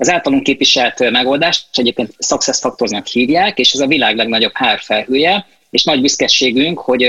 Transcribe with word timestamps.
Az 0.00 0.10
általunk 0.10 0.42
képviselt 0.42 1.10
megoldást 1.10 1.66
egyébként 1.72 2.14
Success 2.18 2.58
Factorsnak 2.60 3.06
hívják, 3.06 3.58
és 3.58 3.72
ez 3.72 3.80
a 3.80 3.86
világ 3.86 4.16
legnagyobb 4.16 4.52
HR 4.54 4.80
felhője, 4.80 5.46
és 5.70 5.84
nagy 5.84 6.00
büszkeségünk, 6.00 6.78
hogy 6.78 7.08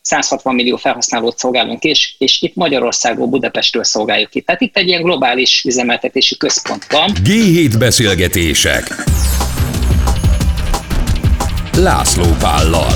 160 0.00 0.54
millió 0.54 0.76
felhasználót 0.76 1.38
szolgálunk, 1.38 1.82
és, 1.82 2.14
és 2.18 2.42
itt 2.42 2.54
Magyarországról, 2.54 3.26
Budapestről 3.26 3.84
szolgáljuk 3.84 4.30
ki. 4.30 4.40
Tehát 4.40 4.60
itt 4.60 4.76
egy 4.76 4.88
ilyen 4.88 5.02
globális 5.02 5.64
üzemeltetési 5.66 6.36
központ 6.36 6.86
van. 6.90 7.10
G7 7.24 7.74
beszélgetések 7.78 8.84
László 11.76 12.24
Pállal. 12.38 12.94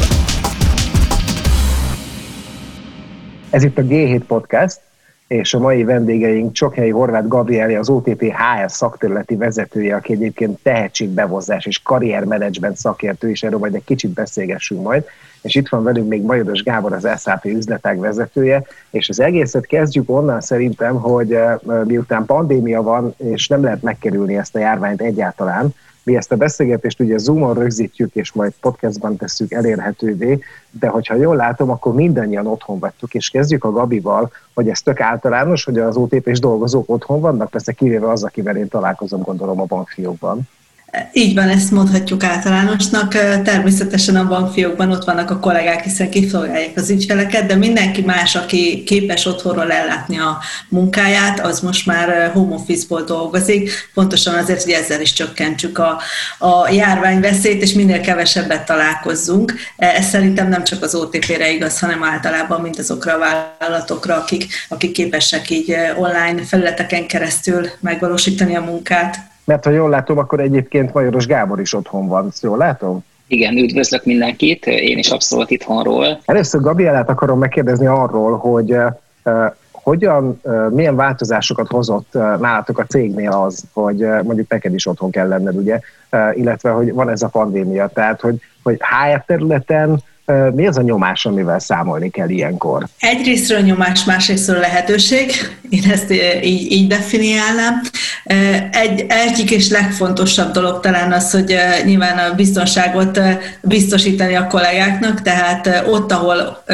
Ez 3.51 3.63
itt 3.63 3.79
a 3.79 3.83
G7 3.83 4.21
Podcast, 4.27 4.81
és 5.29 5.55
a 5.55 5.59
mai 5.59 5.85
vendégeink 5.85 6.53
Csokhelyi 6.53 6.91
Horváth 6.91 7.29
Gabrieli, 7.29 7.75
az 7.75 7.89
OTP 7.89 8.23
HR 8.23 8.71
szakterületi 8.71 9.37
vezetője, 9.37 9.97
aki 9.97 10.13
egyébként 10.13 10.59
tehetségbevozás 10.63 11.67
és 11.67 11.83
karriermenedzsment 11.83 12.77
szakértő, 12.77 13.31
és 13.31 13.43
erről 13.43 13.59
majd 13.59 13.75
egy 13.75 13.85
kicsit 13.85 14.11
beszélgessünk 14.11 14.83
majd. 14.83 15.05
És 15.43 15.55
itt 15.55 15.69
van 15.69 15.83
velünk 15.83 16.09
még 16.09 16.23
Majodos 16.23 16.63
Gábor, 16.63 16.93
az 16.93 17.09
SAP 17.21 17.45
üzletág 17.45 17.99
vezetője, 17.99 18.63
és 18.91 19.09
az 19.09 19.21
egészet 19.21 19.67
kezdjük 19.67 20.11
onnan 20.11 20.41
szerintem, 20.41 20.95
hogy 20.95 21.33
eh, 21.33 21.55
miután 21.85 22.25
pandémia 22.25 22.83
van, 22.83 23.15
és 23.17 23.49
nem 23.49 23.63
lehet 23.63 23.83
megkerülni 23.83 24.37
ezt 24.37 24.55
a 24.55 24.59
járványt 24.59 25.01
egyáltalán, 25.01 25.75
mi 26.09 26.17
ezt 26.17 26.33
a 26.33 26.37
beszélgetést 26.37 27.01
ugye 27.01 27.17
Zoomon 27.19 27.55
rögzítjük, 27.55 28.15
és 28.15 28.33
majd 28.33 28.53
podcastban 28.61 29.17
tesszük 29.17 29.53
elérhetővé, 29.53 30.39
de 30.71 30.89
hogyha 30.89 31.15
jól 31.15 31.37
látom, 31.37 31.71
akkor 31.71 31.95
mindannyian 31.95 32.47
otthon 32.47 32.79
vagytok, 32.79 33.15
és 33.15 33.31
kezdjük 33.31 33.65
a 33.65 33.71
Gabival, 33.71 34.31
hogy 34.55 34.69
ez 34.69 34.83
tök 34.83 35.01
általános, 35.01 35.65
hogy 35.65 35.79
az 35.79 35.97
OTP-s 35.97 36.39
dolgozók 36.39 36.91
otthon 36.91 37.21
vannak, 37.21 37.51
persze 37.51 37.73
kivéve 37.73 38.11
az, 38.11 38.25
akivel 38.25 38.57
én 38.57 38.69
találkozom, 38.69 39.23
gondolom 39.23 39.61
a 39.61 39.65
bankfiókban. 39.65 40.49
Így 41.13 41.35
van, 41.35 41.49
ezt 41.49 41.71
mondhatjuk 41.71 42.25
általánosnak. 42.25 43.13
Természetesen 43.43 44.17
a 44.17 44.29
bankfiókban 44.29 44.91
ott 44.91 45.05
vannak 45.05 45.31
a 45.31 45.39
kollégák, 45.39 45.83
hiszen 45.83 46.11
kiszolgálják 46.11 46.77
az 46.77 46.91
ügyfeleket, 46.91 47.47
de 47.47 47.55
mindenki 47.55 48.01
más, 48.01 48.35
aki 48.37 48.83
képes 48.83 49.27
otthonról 49.27 49.73
ellátni 49.73 50.19
a 50.19 50.39
munkáját, 50.69 51.41
az 51.41 51.61
most 51.61 51.87
már 51.87 52.31
home 52.33 52.55
office-ból 52.55 53.03
dolgozik, 53.03 53.91
pontosan 53.95 54.35
azért, 54.35 54.63
hogy 54.63 54.73
ezzel 54.73 55.01
is 55.01 55.13
csökkentsük 55.13 55.79
a, 55.79 56.01
a 56.39 56.71
járványveszélyt, 56.71 57.63
és 57.63 57.73
minél 57.73 58.01
kevesebbet 58.01 58.67
találkozzunk. 58.67 59.55
Ez 59.77 60.09
szerintem 60.09 60.49
nem 60.49 60.65
csak 60.65 60.83
az 60.83 60.95
OTP-re 60.95 61.51
igaz, 61.51 61.79
hanem 61.79 62.05
általában 62.05 62.61
mindazokra 62.61 63.13
a 63.15 63.19
vállalatokra, 63.19 64.17
akik, 64.17 64.47
akik 64.69 64.93
képesek 64.93 65.51
így 65.51 65.77
online 65.97 66.43
felületeken 66.45 67.07
keresztül 67.07 67.69
megvalósítani 67.81 68.57
a 68.57 68.61
munkát. 68.61 69.37
Mert 69.49 69.65
ha 69.65 69.71
jól 69.71 69.91
látom, 69.91 70.19
akkor 70.19 70.41
egyébként 70.41 70.95
Majoros 70.95 71.27
Gábor 71.27 71.61
is 71.61 71.75
otthon 71.75 72.09
van. 72.09 72.27
Ezt 72.27 72.43
jól 72.43 72.57
látom? 72.57 73.05
Igen, 73.27 73.57
üdvözlök 73.57 74.05
mindenkit, 74.05 74.67
én 74.67 74.99
is 74.99 75.11
abszolút 75.11 75.51
itthonról. 75.51 76.21
Először 76.25 76.61
Gabrielát 76.61 77.09
akarom 77.09 77.39
megkérdezni 77.39 77.87
arról, 77.87 78.37
hogy 78.37 78.73
uh, 78.73 79.53
hogyan, 79.73 80.41
uh, 80.43 80.71
milyen 80.71 80.97
változásokat 80.97 81.69
hozott 81.69 82.13
nálatok 82.13 82.79
a 82.79 82.85
cégnél 82.85 83.31
az, 83.31 83.65
hogy 83.73 84.07
mondjuk 84.23 84.49
neked 84.49 84.75
is 84.75 84.87
otthon 84.87 85.11
kell 85.11 85.29
lenned, 85.29 85.57
ugye, 85.57 85.81
illetve 86.35 86.71
hogy 86.71 86.93
van 86.93 87.11
ez 87.11 87.23
a 87.23 87.29
pandémia, 87.29 87.87
tehát 87.87 88.21
hogy, 88.21 88.41
hogy 88.63 88.79
HR 88.81 89.25
területen 89.27 90.03
mi 90.55 90.67
az 90.67 90.79
a 90.79 90.83
nyomás, 90.83 91.27
amivel 91.27 91.59
számolni 91.59 92.11
kell 92.11 92.29
ilyenkor? 92.29 92.87
Egyrésztről 92.99 93.61
nyomás, 93.61 94.05
másrésztről 94.05 94.59
lehetőség. 94.59 95.33
Én 95.69 95.91
ezt 95.91 96.13
így, 96.43 96.73
így 96.73 96.87
definiálnám. 96.87 97.81
Egy, 98.71 99.05
egyik 99.09 99.51
és 99.51 99.71
legfontosabb 99.71 100.53
dolog 100.53 100.81
talán 100.81 101.13
az, 101.13 101.31
hogy 101.31 101.57
nyilván 101.85 102.19
a 102.19 102.35
biztonságot 102.35 103.21
biztosítani 103.63 104.35
a 104.35 104.47
kollégáknak, 104.47 105.23
tehát 105.23 105.85
ott, 105.87 106.13
ahol 106.13 106.65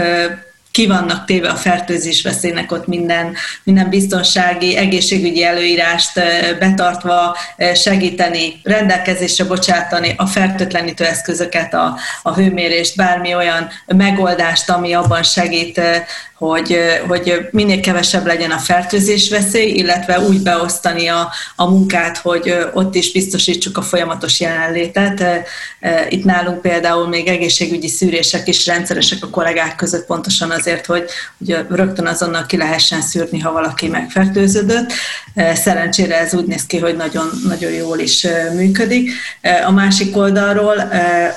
ki 0.75 0.87
vannak 0.87 1.25
téve 1.25 1.49
a 1.49 1.55
fertőzés 1.55 2.23
veszélynek, 2.23 2.73
ott 2.73 2.87
minden, 2.87 3.35
minden 3.63 3.89
biztonsági, 3.89 4.77
egészségügyi 4.77 5.45
előírást 5.45 6.13
betartva 6.59 7.37
segíteni, 7.75 8.61
rendelkezésre 8.63 9.45
bocsátani 9.45 10.15
a 10.17 10.27
fertőtlenítő 10.27 11.05
eszközöket, 11.05 11.75
a, 11.75 11.97
a 12.23 12.35
hőmérést, 12.35 12.97
bármi 12.97 13.35
olyan 13.35 13.69
megoldást, 13.87 14.71
ami 14.71 14.93
abban 14.93 15.23
segít 15.23 15.81
hogy, 16.35 16.79
hogy 17.09 17.49
minél 17.51 17.81
kevesebb 17.81 18.27
legyen 18.27 18.51
a 18.51 18.59
fertőzés 18.59 19.31
veszély, 19.31 19.73
illetve 19.73 20.21
úgy 20.21 20.43
beosztani 20.43 21.09
a, 21.09 21.33
a 21.57 21.71
munkát, 21.71 22.17
hogy 22.17 22.55
ott 22.73 22.95
is 22.95 23.13
biztosítsuk 23.13 23.77
a 23.77 23.83
folyamatos 23.83 24.41
jelenlétet. 24.41 25.25
Itt 26.09 26.25
nálunk 26.25 26.61
például 26.61 27.09
még 27.09 27.27
egészségügyi 27.29 27.89
szűrések 27.89 28.49
is 28.49 28.67
rendszeresek 28.67 29.19
a 29.23 29.31
kollégák 29.31 29.77
között 29.77 30.07
pontosan 30.07 30.51
azért, 30.65 30.87
hogy, 30.87 31.05
hogy 31.39 31.57
rögtön 31.71 32.07
azonnal 32.07 32.47
ki 32.47 32.57
lehessen 32.57 33.01
szűrni, 33.01 33.39
ha 33.39 33.53
valaki 33.53 33.89
megfertőződött. 33.89 34.93
Szerencsére 35.55 36.19
ez 36.19 36.35
úgy 36.35 36.47
néz 36.47 36.67
ki, 36.67 36.79
hogy 36.79 36.97
nagyon, 36.97 37.27
nagyon 37.49 37.73
jól 37.73 37.99
is 37.99 38.27
működik. 38.55 39.11
A 39.67 39.71
másik 39.71 40.17
oldalról 40.17 40.91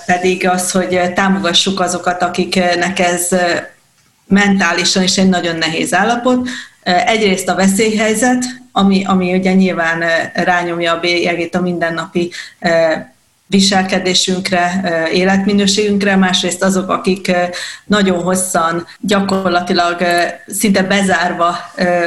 pedig 0.05 0.47
az, 0.47 0.71
hogy 0.71 1.13
támogassuk 1.13 1.79
azokat, 1.79 2.21
akiknek 2.21 2.99
ez 2.99 3.27
mentálisan 4.27 5.03
is 5.03 5.17
egy 5.17 5.29
nagyon 5.29 5.55
nehéz 5.55 5.93
állapot. 5.93 6.49
Egyrészt 6.83 7.49
a 7.49 7.55
veszélyhelyzet, 7.55 8.43
ami, 8.71 9.05
ami 9.05 9.33
ugye 9.33 9.53
nyilván 9.53 10.03
rányomja 10.33 10.93
a 10.93 10.99
bélyegét 10.99 11.55
a 11.55 11.61
mindennapi 11.61 12.31
viselkedésünkre, 13.47 14.81
életminőségünkre, 15.13 16.15
másrészt 16.15 16.63
azok, 16.63 16.89
akik 16.89 17.31
nagyon 17.85 18.23
hosszan, 18.23 18.85
gyakorlatilag 18.99 19.97
szinte 20.47 20.83
bezárva 20.83 21.55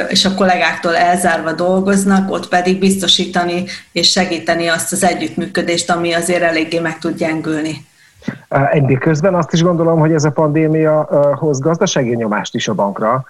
és 0.09 0.25
a 0.25 0.33
kollégáktól 0.33 0.95
elzárva 0.95 1.51
dolgoznak, 1.51 2.31
ott 2.31 2.47
pedig 2.47 2.79
biztosítani 2.79 3.63
és 3.91 4.11
segíteni 4.11 4.67
azt 4.67 4.91
az 4.91 5.03
együttműködést, 5.03 5.91
ami 5.91 6.13
azért 6.13 6.43
eléggé 6.43 6.79
meg 6.79 6.99
tud 6.99 7.17
gyengülni. 7.17 7.85
Egyik 8.71 8.99
közben 8.99 9.35
azt 9.35 9.53
is 9.53 9.63
gondolom, 9.63 9.99
hogy 9.99 10.13
ez 10.13 10.23
a 10.23 10.31
pandémia 10.31 11.07
hoz 11.39 11.59
gazdasági 11.59 12.15
nyomást 12.15 12.55
is 12.55 12.67
a 12.67 12.73
bankra, 12.73 13.25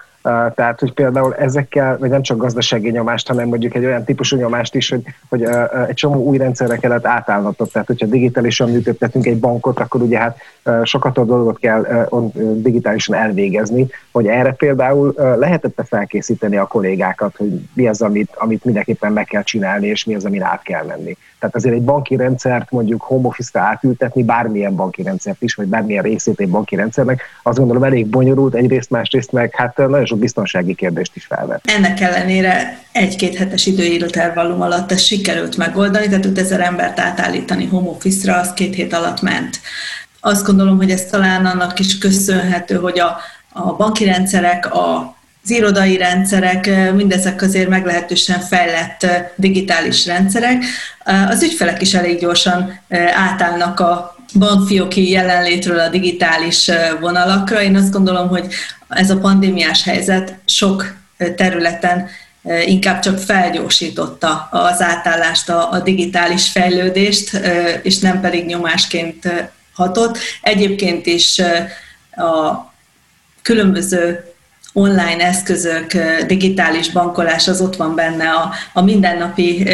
tehát, 0.56 0.80
hogy 0.80 0.94
például 0.94 1.36
ezekkel, 1.36 1.98
vagy 1.98 2.09
nem 2.09 2.22
csak 2.22 2.38
gazdasági 2.38 2.90
nyomást, 2.90 3.28
hanem 3.28 3.48
mondjuk 3.48 3.76
egy 3.76 3.86
olyan 3.86 4.04
típusú 4.04 4.38
nyomást 4.38 4.76
is, 4.76 4.90
hogy, 4.90 5.04
hogy 5.30 5.44
egy 5.88 5.94
csomó 5.94 6.24
új 6.24 6.38
rendszerre 6.38 6.78
kellett 6.78 7.06
átállnatok. 7.06 7.72
Tehát, 7.72 7.88
hogyha 7.88 8.06
digitálisan 8.06 8.70
működtetünk 8.70 9.26
egy 9.26 9.40
bankot, 9.40 9.80
akkor 9.80 10.02
ugye 10.02 10.18
hát 10.18 10.38
sokat 10.84 11.18
a 11.18 11.24
dolgot 11.24 11.59
kell 11.59 12.08
digitálisan 12.56 13.16
elvégezni, 13.16 13.88
hogy 14.12 14.28
erre 14.28 14.52
például 14.52 15.14
lehetette 15.18 15.84
felkészíteni 15.84 16.58
a 16.58 16.66
kollégákat, 16.66 17.36
hogy 17.38 17.62
mi 17.74 17.88
az, 17.88 18.02
amit, 18.02 18.30
amit 18.36 18.66
mindenképpen 18.66 19.14
meg 19.14 19.26
kell 19.26 19.44
csinálni, 19.44 19.88
és 19.88 20.06
mi 20.06 20.16
az, 20.16 20.26
amin 20.26 20.44
át 20.44 20.62
kell 20.62 20.86
menni. 20.86 21.18
Tehát 21.40 21.56
azért 21.56 21.76
egy 21.76 21.84
banki 21.84 22.16
rendszert 22.16 22.72
mondjuk 22.72 23.02
home 23.02 23.28
office-ra 23.28 23.66
átültetni, 23.66 24.24
bármilyen 24.24 24.76
banki 24.76 25.03
rendszert 25.03 25.42
is, 25.42 25.56
vagy 25.56 25.68
bármilyen 25.68 26.03
részét 26.03 26.40
egy 26.40 26.50
banki 26.50 26.76
rendszernek, 26.76 27.22
azt 27.44 27.58
gondolom 27.58 27.84
elég 27.84 28.08
bonyolult, 28.08 28.53
egyrészt, 28.53 28.90
másrészt 28.90 29.32
meg 29.32 29.56
hát 29.56 29.78
nagyon 29.78 30.06
sok 30.12 30.20
biztonsági 30.20 30.76
kérdést 30.76 31.16
is 31.16 31.26
felvet. 31.26 31.62
Ennek 31.66 32.00
ellenére 32.00 32.80
egy-két 32.92 33.36
hetes 33.36 33.66
időírótervallum 33.66 34.62
alatt 34.62 34.92
ezt 34.92 35.06
sikerült 35.06 35.58
megoldani, 35.58 36.06
tehát 36.06 36.26
5000 36.26 36.60
embert 36.60 37.00
átállítani 37.00 37.66
home 37.66 37.90
office-ra, 37.90 38.40
az 38.40 38.54
két 38.54 38.76
hét 38.76 38.94
alatt 38.94 39.22
ment. 39.22 39.60
Azt 40.20 40.46
gondolom, 40.46 40.78
hogy 40.78 40.92
ez 40.92 41.06
talán 41.06 41.46
annak 41.46 41.80
is 41.80 41.98
köszönhető, 41.98 42.76
hogy 42.76 43.00
a, 43.00 43.18
a 43.54 43.76
banki 43.76 44.06
rendszerek, 44.06 44.74
a 44.74 45.20
az 45.44 45.50
irodai 45.50 45.98
rendszerek, 45.98 46.92
mindezek 46.94 47.42
azért 47.42 47.70
meglehetősen 47.70 48.40
fejlett 48.40 49.06
digitális 49.36 50.06
rendszerek. 50.06 50.64
Az 51.30 51.44
ügyfelek 51.44 51.82
is 51.82 51.94
elég 51.94 52.20
gyorsan 52.20 52.80
átállnak 53.14 53.80
a 53.80 54.16
bankfióki 54.40 55.10
jelenlétről 55.10 55.80
a 55.80 55.90
digitális 55.90 56.72
vonalakra. 57.00 57.62
Én 57.62 57.76
azt 57.76 57.92
gondolom, 57.92 58.28
hogy 58.28 58.46
ez 58.90 59.10
a 59.10 59.18
pandémiás 59.18 59.84
helyzet 59.84 60.36
sok 60.46 60.96
területen 61.36 62.10
inkább 62.66 63.00
csak 63.00 63.20
felgyorsította 63.20 64.48
az 64.52 64.82
átállást, 64.82 65.50
a, 65.50 65.82
digitális 65.84 66.50
fejlődést, 66.50 67.42
és 67.82 68.00
nem 68.00 68.22
pedig 68.22 68.46
nyomásként 68.46 69.50
hatott. 69.74 70.18
Egyébként 70.42 71.06
is 71.06 71.40
a 72.12 72.72
különböző 73.42 74.26
online 74.74 75.26
eszközök, 75.26 75.92
digitális 76.28 76.90
bankolás 76.90 77.48
az 77.48 77.62
ott 77.62 77.76
van 77.76 77.96
benne 77.96 78.30
a, 78.30 78.52
a 78.74 78.82
mindennapi 78.82 79.68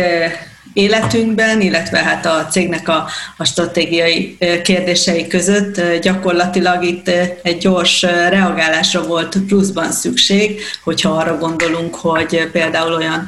életünkben, 0.77 1.61
illetve 1.61 1.97
hát 1.97 2.25
a 2.25 2.47
cégnek 2.49 2.87
a, 2.87 3.07
a 3.37 3.45
stratégiai 3.45 4.37
kérdései 4.63 5.27
között 5.27 5.81
gyakorlatilag 6.01 6.83
itt 6.83 7.07
egy 7.41 7.57
gyors 7.57 8.01
reagálásra 8.01 9.03
volt 9.03 9.37
pluszban 9.47 9.91
szükség, 9.91 10.61
hogyha 10.83 11.09
arra 11.09 11.37
gondolunk, 11.37 11.95
hogy 11.95 12.49
például 12.51 12.93
olyan 12.93 13.27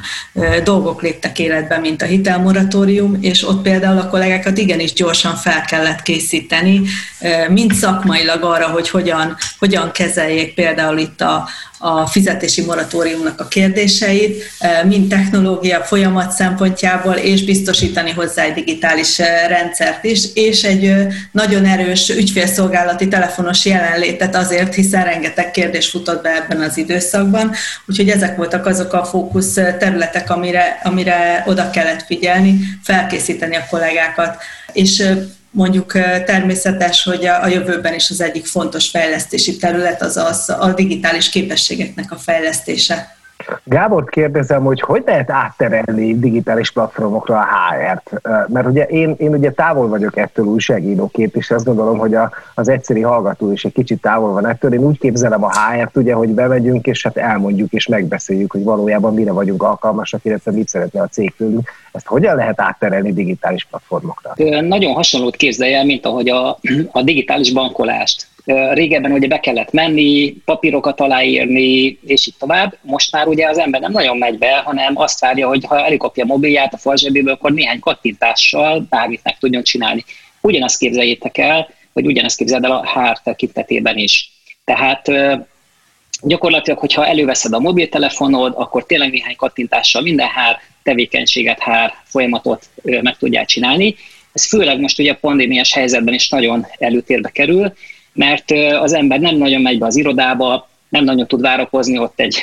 dolgok 0.64 1.02
léptek 1.02 1.38
életbe, 1.38 1.78
mint 1.78 2.02
a 2.02 2.06
hitelmoratórium, 2.06 3.18
és 3.20 3.48
ott 3.48 3.62
például 3.62 3.98
a 3.98 4.08
kollégákat 4.08 4.58
igenis 4.58 4.92
gyorsan 4.92 5.36
fel 5.36 5.60
kellett 5.60 6.02
készíteni, 6.02 6.82
mind 7.48 7.72
szakmailag 7.72 8.42
arra, 8.42 8.66
hogy 8.66 8.90
hogyan, 8.90 9.36
hogyan 9.58 9.90
kezeljék 9.92 10.54
például 10.54 10.98
itt 10.98 11.20
a, 11.20 11.48
a 11.82 12.06
fizetési 12.06 12.62
moratóriumnak 12.64 13.40
a 13.40 13.48
kérdéseit, 13.48 14.42
mind 14.84 15.08
technológia 15.08 15.80
folyamat 15.80 16.32
szempontjából, 16.32 17.14
és 17.14 17.44
biztosítani 17.44 18.10
hozzá 18.10 18.42
egy 18.42 18.52
digitális 18.52 19.18
rendszert 19.48 20.04
is, 20.04 20.24
és 20.34 20.62
egy 20.62 20.94
nagyon 21.32 21.64
erős 21.64 22.08
ügyfélszolgálati 22.08 23.08
telefonos 23.08 23.64
jelenlétet 23.64 24.36
azért, 24.36 24.74
hiszen 24.74 25.04
rengeteg 25.04 25.50
kérdés 25.50 25.88
futott 25.88 26.22
be 26.22 26.34
ebben 26.34 26.60
az 26.60 26.76
időszakban, 26.76 27.52
úgyhogy 27.86 28.08
ezek 28.08 28.36
voltak 28.36 28.66
azok 28.66 28.92
a 28.92 29.04
fókusz 29.04 29.52
területek, 29.52 30.30
amire, 30.30 30.80
amire 30.82 31.44
oda 31.46 31.70
kellett 31.70 32.02
figyelni, 32.06 32.58
felkészíteni 32.82 33.56
a 33.56 33.66
kollégákat. 33.70 34.42
És 34.72 35.02
mondjuk 35.50 35.92
természetes, 36.24 37.02
hogy 37.02 37.26
a 37.26 37.46
jövőben 37.46 37.94
is 37.94 38.10
az 38.10 38.20
egyik 38.20 38.46
fontos 38.46 38.88
fejlesztési 38.88 39.56
terület 39.56 40.02
az, 40.02 40.16
az 40.16 40.54
a 40.58 40.72
digitális 40.72 41.28
képességeknek 41.28 42.12
a 42.12 42.16
fejlesztése. 42.16 43.18
Gábort 43.64 44.10
kérdezem, 44.10 44.64
hogy 44.64 44.80
hogy 44.80 45.02
lehet 45.06 45.30
átterelni 45.30 46.18
digitális 46.18 46.70
platformokra 46.70 47.38
a 47.38 47.46
HR-t? 47.46 48.20
Mert 48.48 48.66
ugye 48.66 48.84
én, 48.84 49.14
én 49.18 49.34
ugye 49.34 49.50
távol 49.50 49.88
vagyok 49.88 50.16
ettől 50.16 50.46
újságíróként, 50.46 51.36
és 51.36 51.50
azt 51.50 51.64
gondolom, 51.64 51.98
hogy 51.98 52.14
a, 52.14 52.30
az 52.54 52.68
egyszerű 52.68 53.00
hallgató 53.00 53.52
is 53.52 53.64
egy 53.64 53.72
kicsit 53.72 54.00
távol 54.00 54.32
van 54.32 54.46
ettől. 54.46 54.72
Én 54.72 54.84
úgy 54.84 54.98
képzelem 54.98 55.44
a 55.44 55.50
HR-t, 55.50 55.96
ugye, 55.96 56.14
hogy 56.14 56.28
bemegyünk, 56.28 56.86
és 56.86 57.02
hát 57.02 57.16
elmondjuk, 57.16 57.72
és 57.72 57.86
megbeszéljük, 57.86 58.52
hogy 58.52 58.64
valójában 58.64 59.14
mire 59.14 59.32
vagyunk 59.32 59.62
alkalmasak, 59.62 60.24
illetve 60.24 60.52
mit 60.52 60.68
szeretne 60.68 61.02
a 61.02 61.06
cég 61.06 61.34
tőlünk. 61.36 61.70
Ezt 61.92 62.06
hogyan 62.06 62.36
lehet 62.36 62.60
átterelni 62.60 63.12
digitális 63.12 63.64
platformokra? 63.64 64.34
Nagyon 64.60 64.94
hasonlót 64.94 65.36
képzelje 65.36 65.78
el, 65.78 65.84
mint 65.84 66.06
ahogy 66.06 66.28
a, 66.28 66.58
a 66.92 67.02
digitális 67.02 67.52
bankolást 67.52 68.28
Régebben 68.72 69.12
ugye 69.12 69.26
be 69.26 69.40
kellett 69.40 69.72
menni, 69.72 70.34
papírokat 70.44 71.00
aláírni, 71.00 71.98
és 72.06 72.26
így 72.26 72.34
tovább. 72.38 72.76
Most 72.82 73.12
már 73.12 73.26
ugye 73.26 73.48
az 73.48 73.58
ember 73.58 73.80
nem 73.80 73.92
nagyon 73.92 74.18
megy 74.18 74.38
be, 74.38 74.56
hanem 74.56 74.96
azt 74.96 75.20
várja, 75.20 75.48
hogy 75.48 75.64
ha 75.64 75.84
elikopja 75.84 76.24
a 76.24 76.26
mobilját 76.26 76.74
a 76.74 76.78
falzsebéből, 76.78 77.32
akkor 77.32 77.52
néhány 77.52 77.78
kattintással 77.78 78.86
bármit 78.90 79.20
meg 79.22 79.38
tudjon 79.38 79.62
csinálni. 79.62 80.04
Ugyanezt 80.40 80.78
képzeljétek 80.78 81.38
el, 81.38 81.68
vagy 81.92 82.06
ugyanezt 82.06 82.36
képzeld 82.36 82.64
el 82.64 82.70
a 82.70 82.86
HR 82.86 83.20
tekintetében 83.24 83.96
is. 83.96 84.30
Tehát 84.64 85.10
gyakorlatilag, 86.22 86.78
hogyha 86.78 87.06
előveszed 87.06 87.52
a 87.52 87.60
mobiltelefonod, 87.60 88.52
akkor 88.56 88.86
tényleg 88.86 89.10
néhány 89.10 89.36
kattintással 89.36 90.02
minden 90.02 90.26
HR 90.26 90.58
tevékenységet, 90.82 91.62
HR 91.62 91.92
folyamatot 92.04 92.68
meg 92.82 93.16
tudják 93.16 93.46
csinálni. 93.46 93.94
Ez 94.32 94.48
főleg 94.48 94.80
most 94.80 94.98
ugye 94.98 95.12
a 95.12 95.18
pandémiás 95.20 95.72
helyzetben 95.72 96.14
is 96.14 96.28
nagyon 96.28 96.66
előtérbe 96.78 97.28
kerül, 97.28 97.72
mert 98.12 98.50
az 98.80 98.92
ember 98.92 99.20
nem 99.20 99.36
nagyon 99.36 99.62
megy 99.62 99.78
be 99.78 99.86
az 99.86 99.96
irodába, 99.96 100.68
nem 100.88 101.04
nagyon 101.04 101.26
tud 101.26 101.40
várakozni 101.40 101.98
ott 101.98 102.20
egy 102.20 102.42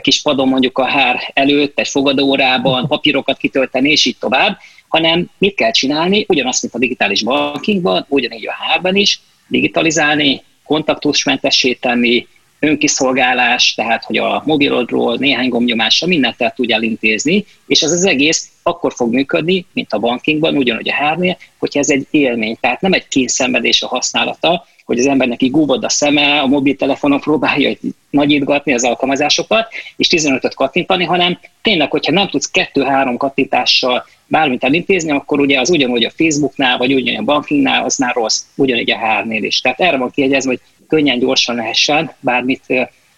kis 0.00 0.22
padon 0.22 0.48
mondjuk 0.48 0.78
a 0.78 0.84
hár 0.84 1.30
előtt, 1.34 1.78
egy 1.78 1.88
fogadórában, 1.88 2.86
papírokat 2.86 3.36
kitölteni, 3.36 3.90
és 3.90 4.04
így 4.04 4.18
tovább, 4.18 4.58
hanem 4.88 5.30
mit 5.38 5.54
kell 5.54 5.70
csinálni, 5.70 6.24
ugyanazt, 6.28 6.62
mint 6.62 6.74
a 6.74 6.78
digitális 6.78 7.22
bankingban, 7.22 8.06
ugyanígy 8.08 8.46
a 8.46 8.52
hárban 8.52 8.96
is, 8.96 9.20
digitalizálni, 9.48 10.42
kontaktusmentessé 10.64 11.72
tenni, 11.72 12.26
önkiszolgálás, 12.62 13.74
tehát 13.74 14.04
hogy 14.04 14.16
a 14.16 14.42
mobilodról 14.46 15.16
néhány 15.16 15.48
gombnyomással 15.48 16.08
mindent 16.08 16.42
el 16.42 16.52
tudjál 16.56 16.82
intézni, 16.82 17.44
és 17.66 17.82
ez 17.82 17.92
az 17.92 18.04
egész 18.04 18.50
akkor 18.62 18.92
fog 18.94 19.12
működni, 19.12 19.66
mint 19.72 19.92
a 19.92 19.98
bankingban, 19.98 20.56
ugyanúgy 20.56 20.88
a 20.88 20.94
hárnél, 20.94 21.36
hogyha 21.58 21.78
ez 21.78 21.90
egy 21.90 22.06
élmény, 22.10 22.56
tehát 22.60 22.80
nem 22.80 22.92
egy 22.92 23.08
kényszenvedés 23.08 23.82
a 23.82 23.86
használata, 23.86 24.66
hogy 24.84 24.98
az 24.98 25.06
embernek 25.06 25.42
így 25.42 25.50
gúbod 25.50 25.84
a 25.84 25.88
szeme, 25.88 26.40
a 26.40 26.46
mobiltelefonon 26.46 27.20
próbálja 27.20 27.72
nagyítgatni 28.10 28.74
az 28.74 28.84
alkalmazásokat, 28.84 29.68
és 29.96 30.08
15-öt 30.10 30.54
kattintani, 30.54 31.04
hanem 31.04 31.38
tényleg, 31.62 31.90
hogyha 31.90 32.12
nem 32.12 32.28
tudsz 32.28 32.50
kettő-három 32.50 33.16
kattintással 33.16 34.06
bármit 34.26 34.64
elintézni, 34.64 35.10
akkor 35.10 35.40
ugye 35.40 35.60
az 35.60 35.70
ugyanúgy 35.70 36.04
a 36.04 36.12
Facebooknál, 36.16 36.78
vagy 36.78 36.94
ugyanúgy 36.94 37.20
a 37.20 37.24
bankingnál, 37.24 37.84
az 37.84 37.96
már 37.96 38.14
rossz, 38.14 38.42
ugyanígy 38.54 38.90
a 38.90 38.96
hárnél 38.96 39.44
is. 39.44 39.60
Tehát 39.60 39.80
erre 39.80 39.96
van 39.96 40.10
kiegyezve, 40.10 40.50
hogy 40.50 40.60
könnyen, 40.92 41.18
gyorsan 41.18 41.56
lehessen 41.56 42.12
bármit 42.20 42.66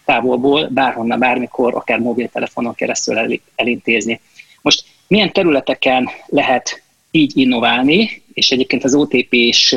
távolból, 0.04 0.68
bárhonnan, 0.68 1.18
bármikor, 1.18 1.74
akár 1.74 1.98
mobiltelefonon 1.98 2.74
keresztül 2.74 3.40
elintézni. 3.54 4.20
Most 4.62 4.84
milyen 5.06 5.32
területeken 5.32 6.08
lehet 6.26 6.82
így 7.10 7.36
innoválni, 7.36 8.22
és 8.32 8.50
egyébként 8.50 8.84
az 8.84 8.94
OTP 8.94 9.32
is 9.32 9.76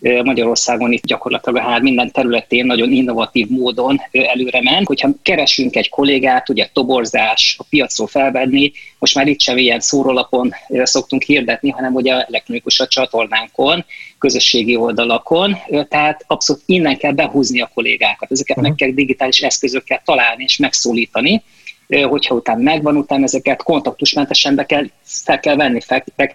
Magyarországon 0.00 0.92
itt 0.92 1.06
gyakorlatilag 1.06 1.62
a 1.62 1.68
hár 1.68 1.80
minden 1.80 2.10
területén 2.10 2.66
nagyon 2.66 2.92
innovatív 2.92 3.48
módon 3.48 4.00
előre 4.12 4.62
ment. 4.62 4.86
Hogyha 4.86 5.08
keresünk 5.22 5.76
egy 5.76 5.88
kollégát, 5.88 6.48
ugye 6.48 6.68
toborzás, 6.72 7.56
a 7.58 7.64
piacról 7.68 8.06
felvenni, 8.06 8.72
most 8.98 9.14
már 9.14 9.26
itt 9.26 9.40
sem 9.40 9.56
ilyen 9.56 9.80
szórólapon 9.80 10.52
szoktunk 10.68 11.22
hirdetni, 11.22 11.70
hanem 11.70 11.94
ugye 11.94 12.12
elektronikus 12.12 12.80
a 12.80 12.86
csatornánkon, 12.86 13.84
közösségi 14.18 14.76
oldalakon, 14.76 15.56
tehát 15.88 16.24
abszolút 16.26 16.62
innen 16.66 16.96
kell 16.96 17.12
behúzni 17.12 17.60
a 17.60 17.70
kollégákat. 17.74 18.30
Ezeket 18.30 18.56
uh-huh. 18.56 18.68
meg 18.68 18.78
kell 18.78 18.90
digitális 18.90 19.40
eszközökkel 19.40 20.02
találni 20.04 20.42
és 20.42 20.56
megszólítani, 20.56 21.42
hogyha 21.88 22.34
utána 22.34 22.62
megvan, 22.62 22.96
utána 22.96 23.24
ezeket 23.24 23.62
kontaktusmentesen 23.62 24.54
be 24.54 24.66
kell, 24.66 24.84
fel 25.02 25.40
kell 25.40 25.56
venni, 25.56 25.80
fel 25.80 26.04
kell 26.16 26.28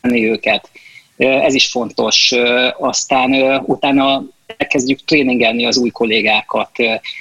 venni 0.00 0.28
őket 0.28 0.70
ez 1.16 1.54
is 1.54 1.66
fontos. 1.66 2.34
Aztán 2.78 3.60
utána 3.66 4.24
elkezdjük 4.56 5.04
tréningelni 5.04 5.66
az 5.66 5.76
új 5.76 5.90
kollégákat, 5.90 6.70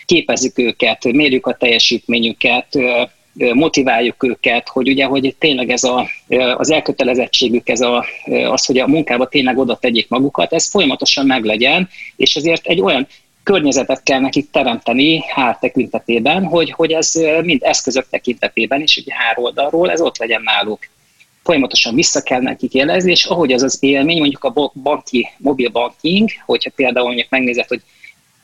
képezzük 0.06 0.58
őket, 0.60 1.04
mérjük 1.04 1.48
a 1.48 1.56
teljesítményüket, 1.56 2.68
motiváljuk 3.54 4.24
őket, 4.24 4.70
hogy 4.70 4.90
ugye, 4.90 5.06
hogy 5.06 5.36
tényleg 5.40 5.70
ez 5.70 5.84
a, 5.84 6.08
az 6.58 6.72
elkötelezettségük, 6.72 7.70
ez 7.70 7.82
a, 7.82 8.06
az, 8.50 8.66
hogy 8.66 8.78
a 8.78 8.88
munkába 8.88 9.28
tényleg 9.28 9.58
oda 9.58 9.78
tegyék 9.78 10.10
magukat, 10.10 10.54
ez 10.54 10.70
folyamatosan 10.70 11.26
meglegyen, 11.26 11.90
és 12.16 12.36
ezért 12.36 12.66
egy 12.66 12.82
olyan 12.82 13.08
környezetet 13.44 14.04
kell 14.04 14.20
nekik 14.20 14.50
teremteni 14.52 15.24
hár 15.28 15.58
tekintetében, 15.60 16.44
hogy, 16.44 16.72
hogy 16.72 16.92
ez 16.92 17.12
mind 17.44 17.64
eszközök 17.64 18.10
tekintetében 18.10 18.82
is, 18.82 18.98
ugye 18.98 19.14
hár 19.14 19.40
oldalról, 19.40 19.92
ez 19.92 20.02
ott 20.02 20.18
legyen 20.18 20.42
náluk 20.42 20.80
folyamatosan 21.46 21.96
vissza 21.96 22.22
kell 22.22 22.42
nekik 22.42 22.74
jelezni, 22.74 23.12
és 23.12 23.26
ahogy 23.26 23.54
az 23.54 23.64
az 23.64 23.78
élmény, 23.80 24.20
mondjuk 24.20 24.44
a 24.44 24.72
banki, 24.74 25.28
mobil 25.38 25.70
banking, 25.70 26.30
hogyha 26.46 26.72
például 26.76 27.06
mondjuk 27.06 27.30
megnézed, 27.30 27.68
hogy 27.68 27.82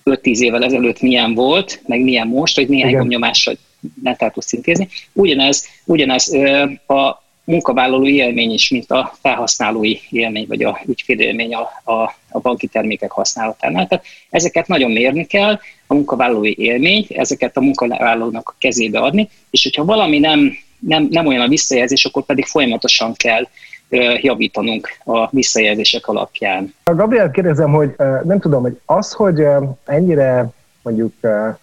5-10 0.06 0.38
évvel 0.38 0.64
ezelőtt 0.64 1.02
milyen 1.02 1.34
volt, 1.34 1.82
meg 1.88 2.02
milyen 2.02 2.28
most, 2.28 2.56
hogy 2.56 2.68
néhány 2.68 2.98
gomnyomással 2.98 3.58
net 4.04 4.22
el 4.22 4.32
tudsz 4.32 4.54
intézni. 4.54 4.88
Ugyanez, 5.14 5.68
ugyanez 5.86 6.34
a 6.88 7.24
munkavállaló 7.44 8.08
élmény 8.08 8.54
is, 8.54 8.70
mint 8.70 8.92
a 8.92 9.14
felhasználói 9.22 9.96
élmény, 10.10 10.46
vagy 10.48 10.64
a 10.64 10.82
ügyfélélmény 10.86 11.54
a, 11.54 11.92
a, 11.92 12.16
a 12.30 12.40
banki 12.40 12.68
termékek 12.68 13.12
használatánál. 13.12 13.88
Tehát 13.88 14.06
ezeket 14.30 14.68
nagyon 14.68 14.92
mérni 14.92 15.26
kell, 15.26 15.60
a 15.88 15.94
munkavállalói 15.94 16.56
élményt, 16.58 17.12
ezeket 17.12 17.58
a 17.58 17.62
munkavállalónak 17.62 18.50
a 18.50 18.56
kezébe 18.58 19.00
adni, 19.00 19.30
és 19.50 19.64
hogyha 19.64 19.86
valami 19.86 20.20
nem 20.20 20.58
nem, 20.88 21.08
nem 21.10 21.26
olyan 21.26 21.42
a 21.42 21.48
visszajelzés, 21.48 22.06
akkor 22.06 22.24
pedig 22.24 22.46
folyamatosan 22.46 23.14
kell 23.14 23.48
javítanunk 24.22 24.88
a 25.04 25.30
visszajelzések 25.30 26.08
alapján. 26.08 26.74
Gabriel, 26.84 27.32
kérdezem, 27.32 27.72
hogy 27.72 27.96
nem 28.24 28.40
tudom, 28.40 28.62
hogy 28.62 28.80
az, 28.86 29.12
hogy 29.12 29.44
ennyire 29.86 30.50
mondjuk 30.82 31.14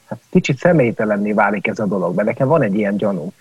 hát 0.09 0.19
kicsit 0.31 0.59
személytelenné 0.59 1.33
válik 1.33 1.67
ez 1.67 1.79
a 1.79 1.87
dolog, 1.87 2.15
mert 2.15 2.29
nekem 2.29 2.49
van 2.49 2.63
egy 2.63 2.75
ilyen 2.75 2.97
gyanú, 2.97 3.33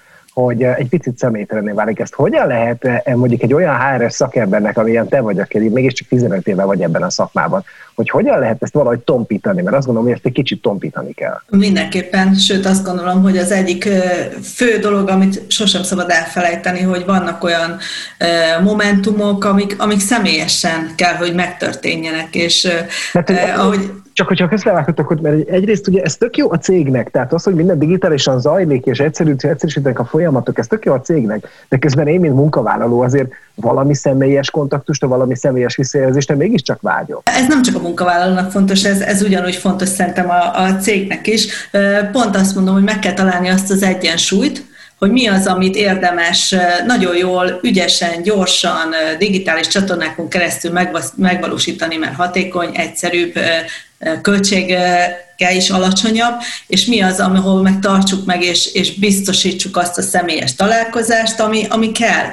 hogy 0.44 0.63
egy 0.63 0.89
picit 0.89 1.17
személytelenné 1.17 1.72
válik. 1.72 2.00
Ezt 2.00 2.13
hogyan 2.13 2.48
lehet 2.48 2.88
mondjuk 3.15 3.41
egy 3.41 3.53
olyan 3.53 3.75
HRS 3.79 4.13
szakembernek, 4.13 4.77
amilyen 4.77 5.08
te 5.08 5.22
vagy, 5.22 5.39
aki 5.39 5.58
mégiscsak 5.58 6.08
15 6.08 6.48
éve 6.48 6.63
vagy 6.63 6.82
ebben 6.82 7.03
a 7.03 7.10
szakmában, 7.10 7.63
hogy 7.96 8.10
hogyan 8.10 8.39
lehet 8.39 8.63
ezt 8.63 8.74
valahogy 8.74 9.00
tompítani, 9.00 9.62
mert 9.62 9.75
azt 9.75 9.86
gondolom, 9.86 10.10
hogy 10.10 10.17
ezt 10.17 10.25
egy 10.25 10.34
kicsit 10.34 10.62
tompítani 10.62 11.13
kell. 11.13 11.41
Mindenképpen, 11.50 12.34
sőt 12.34 12.65
azt 12.65 12.86
gondolom, 12.86 13.22
hogy 13.22 13.38
az 13.38 13.51
egyik 13.51 13.89
fő 14.44 14.77
dolog, 14.77 15.10
amit 15.10 15.51
sosem 15.51 15.84
szabad 15.84 16.10
elfelejteni, 16.10 16.82
hogy 16.82 17.06
vannak 17.06 17.44
olyan 17.44 17.77
momentumok, 18.63 19.46
amik, 19.46 19.75
amik 19.82 20.00
személyesen 20.00 20.91
kell, 20.96 21.13
hogy 21.13 21.34
megtörténjenek, 21.34 22.36
és 22.36 22.67
Mert, 23.13 23.32
ahogy 23.58 23.91
Csak 24.17 24.27
hogyha 24.27 24.47
közbevághatok, 24.47 25.07
hogy 25.07 25.19
mert 25.19 25.50
egyrészt 25.50 25.88
ugye 25.88 26.01
ez 26.01 26.15
tök 26.15 26.38
jó 26.38 26.51
a 26.51 26.57
cégnek, 26.57 27.09
tehát 27.09 27.33
az, 27.33 27.43
hogy 27.43 27.55
minden 27.55 27.79
digitálisan 27.79 28.39
zajlik, 28.39 28.86
és 28.86 29.00
egyszerű, 29.00 29.36
egyszerűsítenek 29.38 30.00
a 30.00 30.05
folyamatok, 30.05 30.57
ez 30.57 30.67
tök 30.67 30.86
jó 30.86 30.93
a 30.93 31.01
cégnek, 31.01 31.47
de 31.69 31.77
közben 31.77 32.07
én, 32.07 32.19
mint 32.19 32.33
munkavállaló 32.33 33.01
azért 33.01 33.27
valami 33.55 33.95
személyes 33.95 34.51
kontaktust, 34.51 35.05
valami 35.05 35.36
személyes 35.36 35.75
visszajelzést, 35.75 36.36
mégiscsak 36.36 36.81
vágyok. 36.81 37.21
Ez 37.24 37.47
nem 37.47 37.62
csak 37.62 37.75
a 37.75 37.79
munkavállalónak 37.79 38.51
fontos, 38.51 38.83
ez, 38.83 39.00
ez 39.00 39.21
ugyanúgy 39.21 39.55
fontos 39.55 39.89
szerintem 39.89 40.29
a, 40.29 40.63
a 40.63 40.75
cégnek 40.75 41.27
is. 41.27 41.69
Pont 42.12 42.36
azt 42.36 42.55
mondom, 42.55 42.74
hogy 42.74 42.83
meg 42.83 43.00
kell 43.00 43.13
találni 43.13 43.50
azt 43.50 43.71
az 43.71 43.83
egyensúlyt, 43.83 44.65
hogy 45.00 45.12
mi 45.12 45.27
az, 45.27 45.47
amit 45.47 45.75
érdemes 45.75 46.55
nagyon 46.88 47.17
jól, 47.17 47.59
ügyesen, 47.63 48.21
gyorsan, 48.21 48.93
digitális 49.17 49.67
csatornákon 49.67 50.29
keresztül 50.29 50.71
megvalósítani, 51.15 51.97
mert 51.97 52.15
hatékony, 52.15 52.69
egyszerűbb, 52.74 53.33
költsége 54.21 55.53
is 55.55 55.69
alacsonyabb, 55.69 56.35
és 56.67 56.85
mi 56.85 57.01
az, 57.01 57.19
ahol 57.19 57.61
meg 57.61 57.79
tartsuk 57.79 58.25
meg, 58.25 58.43
és, 58.43 58.73
és 58.73 58.99
biztosítsuk 58.99 59.77
azt 59.77 59.97
a 59.97 60.01
személyes 60.01 60.55
találkozást, 60.55 61.39
ami, 61.39 61.65
ami 61.69 61.91
kell. 61.91 62.25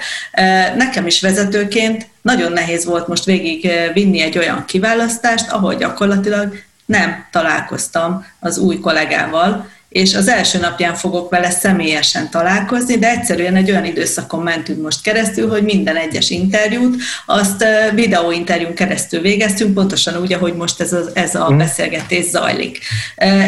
Nekem 0.76 1.06
is 1.06 1.21
vezetőként 1.21 2.06
nagyon 2.23 2.52
nehéz 2.52 2.85
volt 2.85 3.09
most 3.09 3.25
végig 3.25 3.71
vinni 3.92 4.21
egy 4.21 4.38
olyan 4.38 4.64
kiválasztást, 4.66 5.50
ahol 5.50 5.75
gyakorlatilag 5.75 6.54
nem 6.87 7.26
találkoztam 7.30 8.26
az 8.40 8.59
új 8.59 8.78
kollégával, 8.78 9.73
és 9.95 10.15
az 10.15 10.29
első 10.29 10.59
napján 10.59 10.95
fogok 10.95 11.31
vele 11.31 11.51
személyesen 11.51 12.31
találkozni, 12.31 12.99
de 12.99 13.11
egyszerűen 13.11 13.57
egy 13.57 13.71
olyan 13.71 13.85
időszakon 13.85 14.43
mentünk 14.43 14.83
most 14.83 15.03
keresztül, 15.03 15.49
hogy 15.49 15.63
minden 15.63 15.97
egyes 15.97 16.31
interjút, 16.31 17.03
azt 17.27 17.65
videóinterjún 17.95 18.75
keresztül 18.75 19.21
végeztünk, 19.21 19.75
pontosan 19.75 20.21
úgy, 20.21 20.33
ahogy 20.33 20.55
most 20.55 20.81
ez 20.81 20.93
a, 20.93 21.01
ez 21.13 21.35
a 21.35 21.49
mhm. 21.49 21.59
beszélgetés 21.59 22.25
zajlik. 22.25 22.79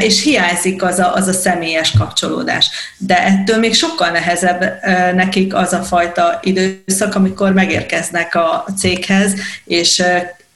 És 0.00 0.22
hiányzik 0.22 0.82
az 0.82 0.98
a, 0.98 1.14
az 1.14 1.26
a 1.26 1.32
személyes 1.32 1.92
kapcsolódás. 1.98 2.70
De 2.98 3.24
ettől 3.24 3.58
még 3.58 3.74
sokkal 3.74 4.10
nehezebb 4.10 4.80
nekik 5.14 5.54
az 5.54 5.72
a 5.72 5.82
fajta 5.82 6.40
időszak, 6.42 7.14
amikor 7.14 7.52
megérkeznek 7.52 8.34
a 8.34 8.64
céghez, 8.78 9.32
és 9.64 10.02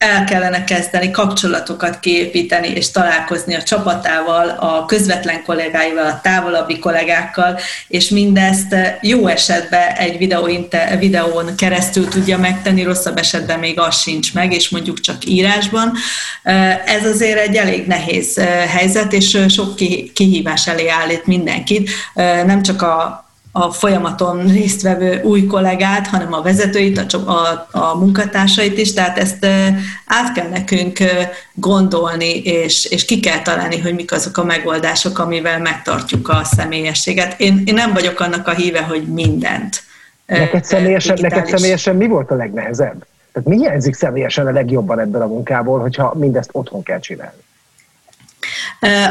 el 0.01 0.25
kellene 0.25 0.65
kezdeni 0.65 1.11
kapcsolatokat 1.11 2.01
kiépíteni 2.01 2.69
és 2.69 2.91
találkozni 2.91 3.55
a 3.55 3.63
csapatával, 3.63 4.49
a 4.49 4.85
közvetlen 4.85 5.43
kollégáival, 5.43 6.07
a 6.07 6.21
távolabbi 6.23 6.79
kollégákkal, 6.79 7.59
és 7.89 8.09
mindezt 8.09 8.77
jó 9.01 9.27
esetben 9.27 9.89
egy 9.93 10.19
videó, 10.19 10.49
videón 10.99 11.57
keresztül 11.57 12.09
tudja 12.09 12.39
megtenni, 12.39 12.83
rosszabb 12.83 13.19
esetben 13.19 13.59
még 13.59 13.81
az 13.81 14.01
sincs 14.01 14.35
meg, 14.35 14.53
és 14.53 14.69
mondjuk 14.69 15.01
csak 15.01 15.25
írásban. 15.25 15.93
Ez 16.85 17.07
azért 17.07 17.39
egy 17.39 17.57
elég 17.57 17.87
nehéz 17.87 18.41
helyzet, 18.69 19.13
és 19.13 19.39
sok 19.49 19.75
kihívás 20.15 20.67
elé 20.67 20.89
állít 20.89 21.27
mindenkit, 21.27 21.91
nem 22.45 22.63
csak 22.63 22.83
a 22.83 23.25
a 23.53 23.71
folyamaton 23.71 24.47
résztvevő 24.47 25.23
új 25.23 25.47
kollégát, 25.47 26.07
hanem 26.07 26.33
a 26.33 26.43
vezetőit, 26.43 26.99
a, 26.99 27.31
a, 27.31 27.67
a 27.71 27.99
munkatársait 27.99 28.79
is, 28.79 28.93
tehát 28.93 29.19
ezt 29.19 29.47
át 30.07 30.33
kell 30.35 30.49
nekünk 30.49 30.99
gondolni, 31.55 32.39
és, 32.39 32.85
és 32.85 33.05
ki 33.05 33.21
kell 33.21 33.43
találni, 33.43 33.79
hogy 33.79 33.95
mik 33.95 34.13
azok 34.13 34.37
a 34.37 34.45
megoldások, 34.45 35.19
amivel 35.19 35.59
megtartjuk 35.59 36.29
a 36.29 36.45
személyességet. 36.45 37.41
Én, 37.41 37.63
én 37.65 37.75
nem 37.75 37.93
vagyok 37.93 38.21
annak 38.21 38.47
a 38.47 38.55
híve, 38.55 38.83
hogy 38.83 39.03
mindent. 39.03 39.83
Neked 40.27 40.65
személyesen, 40.65 41.19
neked 41.21 41.47
személyesen 41.47 41.97
mi 41.97 42.07
volt 42.07 42.31
a 42.31 42.35
legnehezebb? 42.35 43.07
Tehát 43.33 43.49
mi 43.49 43.57
hiányzik 43.57 43.95
személyesen 43.95 44.47
a 44.47 44.51
legjobban 44.51 44.99
ebből 44.99 45.23
a 45.23 45.27
munkából, 45.27 45.81
hogyha 45.81 46.15
mindezt 46.15 46.51
otthon 46.53 46.83
kell 46.83 47.01
csinálni? 47.01 47.43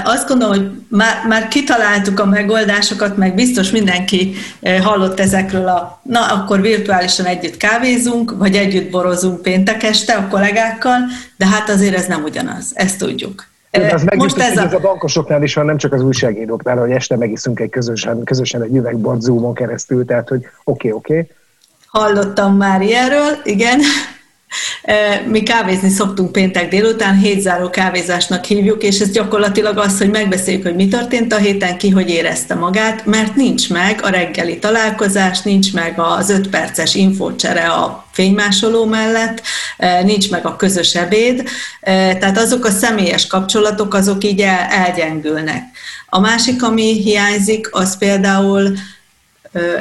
Azt 0.03 0.27
gondolom, 0.27 0.55
hogy 0.55 0.71
már, 0.87 1.25
már 1.27 1.47
kitaláltuk 1.47 2.19
a 2.19 2.25
megoldásokat, 2.25 3.17
meg 3.17 3.35
biztos 3.35 3.71
mindenki 3.71 4.35
hallott 4.81 5.19
ezekről 5.19 5.67
a, 5.67 6.01
na 6.03 6.25
akkor 6.25 6.61
virtuálisan 6.61 7.25
együtt 7.25 7.57
kávézunk, 7.57 8.37
vagy 8.37 8.55
együtt 8.55 8.89
borozunk 8.89 9.41
péntek 9.41 9.83
este 9.83 10.13
a 10.13 10.27
kollégákkal, 10.27 10.97
de 11.37 11.45
hát 11.45 11.69
azért 11.69 11.95
ez 11.95 12.05
nem 12.05 12.23
ugyanaz, 12.23 12.71
ezt 12.73 12.97
tudjuk. 12.97 13.47
Az 13.71 14.05
Most 14.15 14.37
ez 14.37 14.57
a... 14.57 14.61
ez 14.61 14.73
a 14.73 14.79
bankosoknál 14.79 15.43
is 15.43 15.53
van, 15.53 15.65
nem 15.65 15.77
csak 15.77 15.93
az 15.93 16.01
újságíróknál, 16.01 16.77
hogy 16.77 16.91
este 16.91 17.17
megiszunk 17.17 17.59
egy 17.59 17.69
közösen, 17.69 18.23
közösen 18.23 18.61
egy 18.61 18.75
üvegbort 18.75 19.21
Zoomon 19.21 19.53
keresztül, 19.53 20.05
tehát 20.05 20.29
hogy 20.29 20.39
oké, 20.39 20.51
okay, 20.63 20.91
oké. 20.91 21.13
Okay. 21.13 21.29
Hallottam 21.87 22.55
már 22.55 22.81
ilyenről, 22.81 23.37
igen. 23.43 23.79
Mi 25.25 25.43
kávézni 25.43 25.89
szoktunk 25.89 26.31
péntek 26.31 26.69
délután, 26.69 27.17
hétzáró 27.17 27.69
kávézásnak 27.69 28.45
hívjuk, 28.45 28.83
és 28.83 28.99
ez 28.99 29.11
gyakorlatilag 29.11 29.77
az, 29.77 29.97
hogy 29.97 30.09
megbeszéljük, 30.09 30.63
hogy 30.63 30.75
mi 30.75 30.87
történt 30.87 31.33
a 31.33 31.37
héten, 31.37 31.77
ki 31.77 31.89
hogy 31.89 32.09
érezte 32.09 32.55
magát, 32.55 33.05
mert 33.05 33.35
nincs 33.35 33.69
meg 33.69 33.99
a 34.03 34.09
reggeli 34.09 34.59
találkozás, 34.59 35.41
nincs 35.41 35.73
meg 35.73 35.93
az 35.99 36.29
öt 36.29 36.49
perces 36.49 36.95
infócsere 36.95 37.67
a 37.67 38.05
fénymásoló 38.11 38.85
mellett, 38.85 39.41
nincs 40.03 40.29
meg 40.29 40.45
a 40.45 40.55
közös 40.55 40.95
ebéd, 40.95 41.43
tehát 41.81 42.37
azok 42.37 42.65
a 42.65 42.71
személyes 42.71 43.27
kapcsolatok, 43.27 43.93
azok 43.93 44.23
így 44.23 44.45
elgyengülnek. 44.69 45.63
A 46.09 46.19
másik, 46.19 46.63
ami 46.63 47.01
hiányzik, 47.01 47.69
az 47.71 47.97
például 47.97 48.73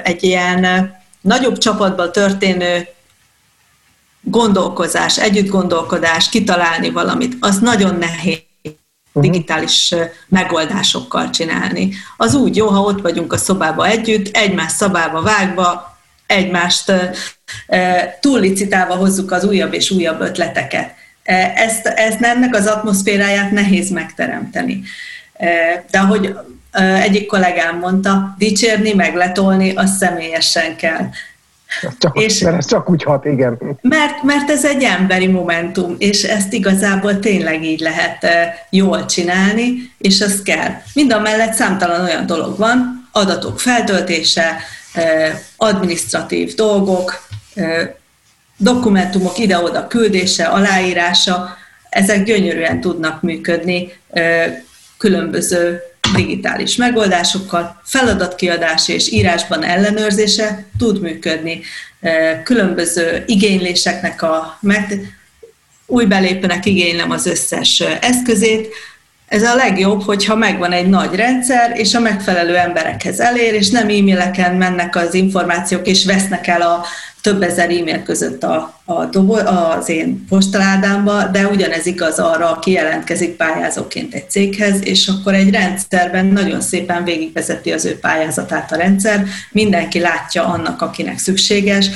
egy 0.02 0.22
ilyen 0.22 0.90
nagyobb 1.20 1.58
csapatban 1.58 2.12
történő 2.12 2.86
gondolkozás, 4.30 5.18
együtt 5.18 5.48
gondolkodás, 5.48 6.28
kitalálni 6.28 6.90
valamit, 6.90 7.36
az 7.40 7.58
nagyon 7.58 7.94
nehéz 7.94 8.38
mhm. 8.62 9.24
digitális 9.24 9.94
megoldásokkal 10.28 11.30
csinálni. 11.30 11.94
Az 12.16 12.34
úgy 12.34 12.56
jó, 12.56 12.66
ha 12.66 12.80
ott 12.80 13.00
vagyunk 13.00 13.32
a 13.32 13.36
szobába 13.36 13.86
együtt, 13.86 14.36
egymás 14.36 14.72
szabába 14.72 15.22
vágva, 15.22 15.96
egymást 16.26 16.92
túllicitálva 18.20 18.94
hozzuk 18.94 19.30
az 19.30 19.44
újabb 19.44 19.72
és 19.72 19.90
újabb 19.90 20.20
ötleteket. 20.20 20.94
Ezt, 21.54 21.86
ezt 21.86 22.22
ennek 22.22 22.54
az 22.54 22.66
atmoszféráját 22.66 23.50
nehéz 23.50 23.90
megteremteni. 23.90 24.82
De 25.90 25.98
ahogy 25.98 26.34
egyik 27.00 27.26
kollégám 27.26 27.78
mondta, 27.78 28.34
dicsérni, 28.38 28.92
megletolni, 28.92 29.74
az 29.74 29.96
személyesen 29.96 30.76
kell. 30.76 31.08
Csak, 31.98 32.20
és, 32.20 32.40
mert 32.40 32.56
ez 32.56 32.66
csak 32.66 32.90
úgy 32.90 33.02
hat, 33.02 33.24
igen. 33.24 33.78
Mert, 33.80 34.22
mert 34.22 34.50
ez 34.50 34.64
egy 34.64 34.82
emberi 34.82 35.26
momentum, 35.26 35.94
és 35.98 36.22
ezt 36.22 36.52
igazából 36.52 37.18
tényleg 37.18 37.64
így 37.64 37.80
lehet 37.80 38.26
jól 38.70 39.06
csinálni, 39.06 39.92
és 39.98 40.20
az 40.20 40.42
kell. 40.42 40.70
Mind 40.94 41.12
a 41.12 41.20
mellett 41.20 41.52
számtalan 41.52 42.04
olyan 42.04 42.26
dolog 42.26 42.58
van, 42.58 43.08
adatok 43.12 43.60
feltöltése, 43.60 44.56
administratív 45.56 46.54
dolgok, 46.54 47.28
dokumentumok 48.56 49.38
ide-oda 49.38 49.86
küldése, 49.86 50.44
aláírása, 50.44 51.56
ezek 51.88 52.24
gyönyörűen 52.24 52.80
tudnak 52.80 53.22
működni 53.22 53.92
különböző 54.98 55.80
digitális 56.14 56.76
megoldásokkal, 56.76 57.80
feladatkiadás 57.84 58.88
és 58.88 59.12
írásban 59.12 59.64
ellenőrzése 59.64 60.64
tud 60.78 61.00
működni. 61.00 61.60
Különböző 62.44 63.24
igényléseknek 63.26 64.22
a 64.22 64.58
meg, 64.60 65.16
új 65.86 66.04
belépőnek 66.04 66.66
igénylem 66.66 67.10
az 67.10 67.26
összes 67.26 67.80
eszközét. 68.00 68.74
Ez 69.28 69.42
a 69.42 69.54
legjobb, 69.54 70.02
hogyha 70.02 70.36
megvan 70.36 70.72
egy 70.72 70.88
nagy 70.88 71.14
rendszer, 71.14 71.78
és 71.78 71.94
a 71.94 72.00
megfelelő 72.00 72.56
emberekhez 72.56 73.20
elér, 73.20 73.54
és 73.54 73.68
nem 73.68 73.88
e-maileken 73.88 74.54
mennek 74.54 74.96
az 74.96 75.14
információk, 75.14 75.86
és 75.86 76.04
vesznek 76.04 76.46
el 76.46 76.62
a 76.62 76.84
több 77.28 77.42
ezer 77.42 77.70
e-mail 77.70 78.02
között 78.02 78.42
a, 78.42 78.80
a 78.84 79.04
dobo, 79.04 79.34
az 79.34 79.88
én 79.88 80.24
postaládámba, 80.28 81.24
de 81.24 81.46
ugyanez 81.46 81.86
igaz 81.86 82.18
arra, 82.18 82.50
aki 82.50 82.70
jelentkezik 82.70 83.36
pályázóként 83.36 84.14
egy 84.14 84.30
céghez, 84.30 84.84
és 84.84 85.08
akkor 85.08 85.34
egy 85.34 85.50
rendszerben 85.50 86.26
nagyon 86.26 86.60
szépen 86.60 87.04
végigvezeti 87.04 87.72
az 87.72 87.84
ő 87.84 87.98
pályázatát 87.98 88.72
a 88.72 88.76
rendszer, 88.76 89.24
mindenki 89.50 90.00
látja 90.00 90.46
annak, 90.46 90.82
akinek 90.82 91.18
szükséges, 91.18 91.86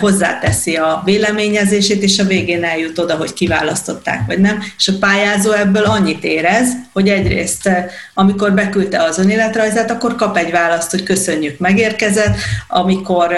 hozzáteszi 0.00 0.74
a 0.76 1.02
véleményezését, 1.04 2.02
és 2.02 2.18
a 2.18 2.24
végén 2.24 2.64
eljut 2.64 2.98
oda, 2.98 3.14
hogy 3.16 3.32
kiválasztották 3.32 4.26
vagy 4.26 4.38
nem, 4.38 4.62
és 4.76 4.88
a 4.88 4.98
pályázó 5.00 5.52
ebből 5.52 5.84
annyit 5.84 6.24
érez, 6.24 6.68
hogy 6.92 7.08
egyrészt, 7.08 7.70
amikor 8.14 8.52
beküldte 8.52 9.02
az 9.02 9.18
önéletrajzát, 9.18 9.90
akkor 9.90 10.16
kap 10.16 10.36
egy 10.36 10.50
választ, 10.50 10.90
hogy 10.90 11.02
köszönjük, 11.02 11.58
megérkezett, 11.58 12.36
amikor 12.68 13.34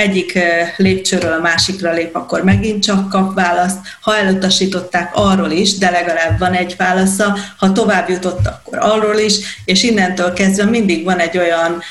egyik 0.00 0.38
lépcsőről 0.76 1.32
a 1.32 1.40
másikra 1.40 1.92
lép, 1.92 2.16
akkor 2.16 2.44
megint 2.44 2.82
csak 2.82 3.08
kap 3.08 3.34
választ. 3.34 3.78
Ha 4.00 4.16
elutasították, 4.16 5.10
arról 5.14 5.50
is, 5.50 5.78
de 5.78 5.90
legalább 5.90 6.38
van 6.38 6.52
egy 6.52 6.74
válasza. 6.76 7.36
Ha 7.56 7.72
tovább 7.72 8.08
jutott, 8.08 8.46
akkor 8.46 8.78
arról 8.78 9.18
is, 9.18 9.34
és 9.64 9.82
innentől 9.82 10.32
kezdve 10.32 10.64
mindig 10.64 11.04
van 11.04 11.18
egy 11.18 11.38
olyan 11.38 11.82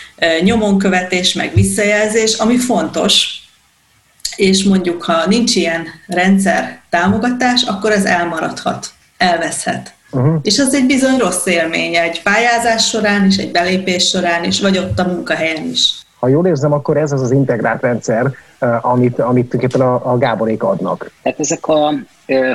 nyomonkövetés, 0.42 1.34
meg 1.34 1.52
visszajelzés, 1.54 2.34
ami 2.34 2.58
fontos, 2.58 3.42
és 4.36 4.64
mondjuk, 4.64 5.04
ha 5.04 5.28
nincs 5.28 5.56
ilyen 5.56 5.88
rendszer 6.08 6.82
támogatás, 6.90 7.64
akkor 7.64 7.92
ez 7.92 8.06
elmaradhat, 8.06 8.88
elveszhet. 9.18 9.94
Uh-huh. 10.12 10.40
És 10.44 10.60
az 10.60 10.74
egy 10.74 10.86
bizony 10.86 11.18
rossz 11.18 11.46
élmény 11.46 11.96
egy 11.96 12.22
pályázás 12.22 12.88
során 12.88 13.26
is, 13.26 13.38
egy 13.38 13.52
belépés 13.52 14.08
során 14.08 14.44
is, 14.44 14.60
vagy 14.60 14.78
ott 14.78 15.00
a 15.00 15.08
munkahelyen 15.08 15.70
is. 15.72 15.90
Ha 16.20 16.28
jól 16.28 16.48
érzem, 16.48 16.74
akkor 16.74 16.98
ez 16.98 17.12
az 17.12 17.22
az 17.22 17.32
integrált 17.32 17.82
rendszer, 17.82 18.32
amit, 18.82 19.20
amit 19.20 19.50
tulajdonképpen 19.50 19.82
a, 19.82 20.12
a 20.12 20.18
Gáborék 20.18 20.64
adnak. 20.64 21.12
Tehát 21.22 21.40
ezek 21.40 21.68
a 21.68 21.94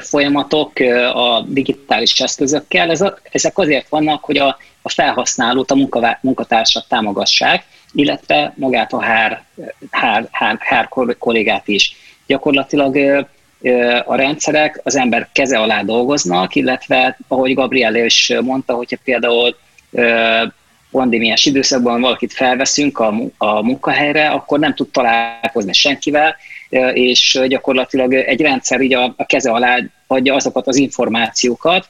folyamatok 0.00 0.72
a 1.14 1.44
digitális 1.48 2.20
eszközökkel, 2.20 2.90
ez 2.90 3.00
a, 3.00 3.18
ezek 3.30 3.58
azért 3.58 3.88
vannak, 3.88 4.24
hogy 4.24 4.38
a, 4.38 4.56
a 4.82 4.88
felhasználót, 4.88 5.70
a 5.70 5.74
munkavá, 5.74 6.18
munkatársat 6.22 6.88
támogassák, 6.88 7.64
illetve 7.92 8.52
magát 8.56 8.92
a 8.92 9.02
hár, 9.02 9.44
hár, 9.90 10.28
hár, 10.30 10.56
hár 10.60 10.88
kollégát 11.18 11.68
is. 11.68 11.96
Gyakorlatilag 12.26 12.96
a 14.04 14.14
rendszerek 14.14 14.80
az 14.82 14.96
ember 14.96 15.28
keze 15.32 15.58
alá 15.58 15.82
dolgoznak, 15.82 16.54
illetve 16.54 17.18
ahogy 17.28 17.54
Gabriele 17.54 18.04
is 18.04 18.32
mondta, 18.40 18.74
hogyha 18.74 18.96
például 19.04 19.56
pandémiás 20.94 21.44
időszakban 21.44 22.00
valakit 22.00 22.32
felveszünk 22.32 22.98
a, 22.98 23.14
a 23.36 23.62
munkahelyre, 23.62 24.28
akkor 24.28 24.58
nem 24.58 24.74
tud 24.74 24.90
találkozni 24.90 25.72
senkivel, 25.72 26.36
és 26.92 27.40
gyakorlatilag 27.46 28.14
egy 28.14 28.40
rendszer 28.40 28.80
így 28.80 28.94
a, 28.94 29.14
a 29.16 29.26
keze 29.26 29.50
alá 29.50 29.78
adja 30.06 30.34
azokat 30.34 30.66
az 30.66 30.76
információkat, 30.76 31.88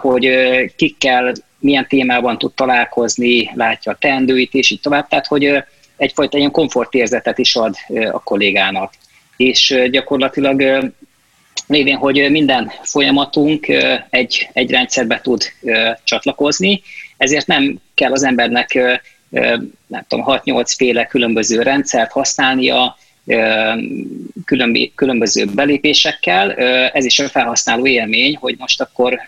hogy 0.00 0.28
kikkel, 0.76 1.32
milyen 1.58 1.86
témában 1.88 2.38
tud 2.38 2.54
találkozni, 2.54 3.50
látja 3.54 3.92
a 3.92 3.96
teendőit, 3.98 4.54
és 4.54 4.70
így 4.70 4.80
tovább. 4.80 5.08
Tehát, 5.08 5.26
hogy 5.26 5.64
egyfajta 5.96 6.38
ilyen 6.38 6.50
komfortérzetet 6.50 7.38
is 7.38 7.56
ad 7.56 7.74
a 8.12 8.22
kollégának. 8.22 8.92
És 9.36 9.88
gyakorlatilag 9.90 10.92
lévén, 11.66 11.96
hogy 11.96 12.30
minden 12.30 12.70
folyamatunk 12.82 13.66
egy, 14.10 14.48
egy 14.52 14.70
rendszerbe 14.70 15.20
tud 15.20 15.42
csatlakozni, 16.04 16.82
ezért 17.16 17.46
nem 17.46 17.78
kell 17.94 18.12
az 18.12 18.24
embernek 18.24 18.78
nem 19.86 20.04
tudom, 20.08 20.24
6-8 20.28 20.74
féle 20.76 21.06
különböző 21.06 21.62
rendszert 21.62 22.12
használnia, 22.12 22.96
különböző 24.94 25.44
belépésekkel. 25.54 26.52
Ez 26.90 27.04
is 27.04 27.18
a 27.18 27.28
felhasználó 27.28 27.86
élmény, 27.86 28.36
hogy 28.36 28.54
most 28.58 28.80
akkor, 28.80 29.20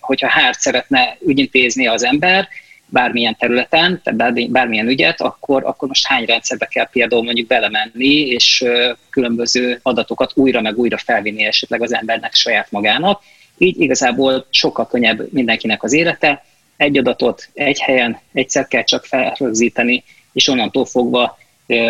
hogyha 0.00 0.28
hárt 0.28 0.60
szeretne 0.60 1.16
ügyintézni 1.26 1.86
az 1.86 2.04
ember, 2.04 2.48
bármilyen 2.86 3.36
területen, 3.38 4.02
bármilyen 4.48 4.88
ügyet, 4.88 5.20
akkor, 5.20 5.64
akkor 5.64 5.88
most 5.88 6.06
hány 6.06 6.24
rendszerbe 6.24 6.66
kell 6.66 6.88
például 6.92 7.22
mondjuk 7.22 7.46
belemenni, 7.46 8.14
és 8.26 8.64
különböző 9.10 9.78
adatokat 9.82 10.32
újra 10.34 10.60
meg 10.60 10.78
újra 10.78 10.98
felvinni 10.98 11.44
esetleg 11.44 11.82
az 11.82 11.94
embernek 11.94 12.34
saját 12.34 12.70
magának. 12.70 13.22
Így 13.58 13.80
igazából 13.80 14.46
sokkal 14.50 14.86
könnyebb 14.86 15.32
mindenkinek 15.32 15.82
az 15.82 15.92
élete, 15.92 16.44
egy 16.80 16.98
adatot 16.98 17.48
egy 17.54 17.80
helyen 17.80 18.20
egyszer 18.32 18.68
kell 18.68 18.82
csak 18.82 19.04
felrögzíteni, 19.04 20.04
és 20.32 20.48
onnantól 20.48 20.84
fogva 20.84 21.38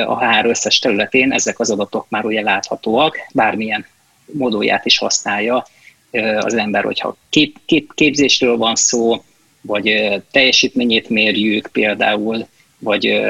a 0.07 0.25
HR 0.25 0.47
összes 0.47 0.79
területén 0.79 1.33
ezek 1.33 1.59
az 1.59 1.71
adatok 1.71 2.07
már 2.09 2.25
ugye 2.25 2.43
láthatóak, 2.43 3.17
bármilyen 3.33 3.87
modóját 4.33 4.87
is 4.87 4.99
használja 4.99 5.67
az 6.41 6.55
ember, 6.55 6.85
hogyha 6.85 7.17
kép, 7.29 7.57
kép, 7.67 7.95
képzésről 7.95 8.57
van 8.57 8.75
szó, 8.75 9.25
vagy 9.61 10.13
teljesítményét 10.31 11.09
mérjük 11.09 11.69
például, 11.73 12.47
vagy 12.81 13.21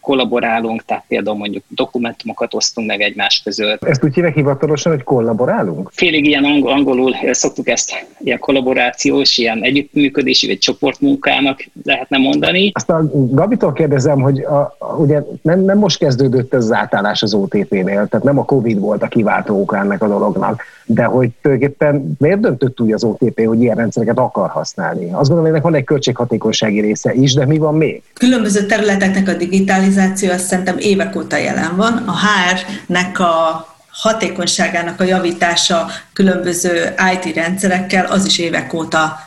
kollaborálunk, 0.00 0.84
tehát 0.84 1.04
például 1.08 1.36
mondjuk 1.36 1.64
dokumentumokat 1.68 2.54
osztunk 2.54 2.86
meg 2.86 3.00
egymás 3.00 3.40
között. 3.44 3.84
Ezt 3.84 4.04
úgy 4.04 4.14
hívják 4.14 4.34
hivatalosan, 4.34 4.92
hogy 4.92 5.02
kollaborálunk? 5.02 5.90
Félig 5.92 6.26
ilyen 6.26 6.44
angolul 6.44 7.14
szoktuk 7.30 7.68
ezt 7.68 8.06
ilyen 8.18 8.38
kollaborációs, 8.38 9.38
ilyen 9.38 9.62
együttműködési 9.62 10.46
vagy 10.46 10.58
csoportmunkának 10.58 11.64
lehetne 11.84 12.18
mondani. 12.18 12.70
Aztán 12.74 13.10
Gabitól 13.34 13.72
kérdezem, 13.72 14.20
hogy 14.20 14.40
a, 14.40 14.76
a, 14.78 14.94
ugye 14.96 15.22
nem, 15.42 15.60
nem 15.60 15.78
most 15.78 15.98
kezdődött 15.98 16.54
ez 16.54 16.64
az 16.64 16.72
átállás 16.72 17.22
az 17.22 17.34
OTP-nél, 17.34 18.06
tehát 18.08 18.22
nem 18.22 18.38
a 18.38 18.44
Covid 18.44 18.78
volt 18.78 19.02
a 19.02 19.08
kiváltó 19.08 19.60
oka 19.60 19.76
ennek 19.76 20.02
a 20.02 20.08
dolognak, 20.08 20.62
de 20.86 21.04
hogy 21.04 21.30
tulajdonképpen 21.42 22.16
miért 22.18 22.40
döntött 22.40 22.80
úgy 22.80 22.92
az 22.92 23.04
OTP, 23.04 23.46
hogy 23.46 23.60
ilyen 23.60 23.76
rendszereket 23.76 24.18
akar 24.18 24.48
használni? 24.48 25.04
Azt 25.04 25.12
gondolom, 25.12 25.40
hogy 25.40 25.50
ennek 25.50 25.62
van 25.62 25.74
egy 25.74 25.84
költséghatékonysági 25.84 26.80
része 26.80 27.14
is, 27.14 27.34
de 27.34 27.46
mi 27.46 27.58
van 27.58 27.74
még? 27.74 28.02
Különböző 28.12 28.66
területeknek 28.76 29.28
a 29.28 29.34
digitalizáció 29.34 30.30
azt 30.30 30.46
szerintem 30.46 30.78
évek 30.78 31.16
óta 31.16 31.36
jelen 31.36 31.76
van. 31.76 31.92
A 31.92 32.16
HR-nek 32.18 33.18
a 33.18 33.66
hatékonyságának 33.90 35.00
a 35.00 35.04
javítása 35.04 35.90
különböző 36.12 36.94
IT 37.12 37.34
rendszerekkel 37.34 38.06
az 38.06 38.26
is 38.26 38.38
évek 38.38 38.72
óta 38.72 39.18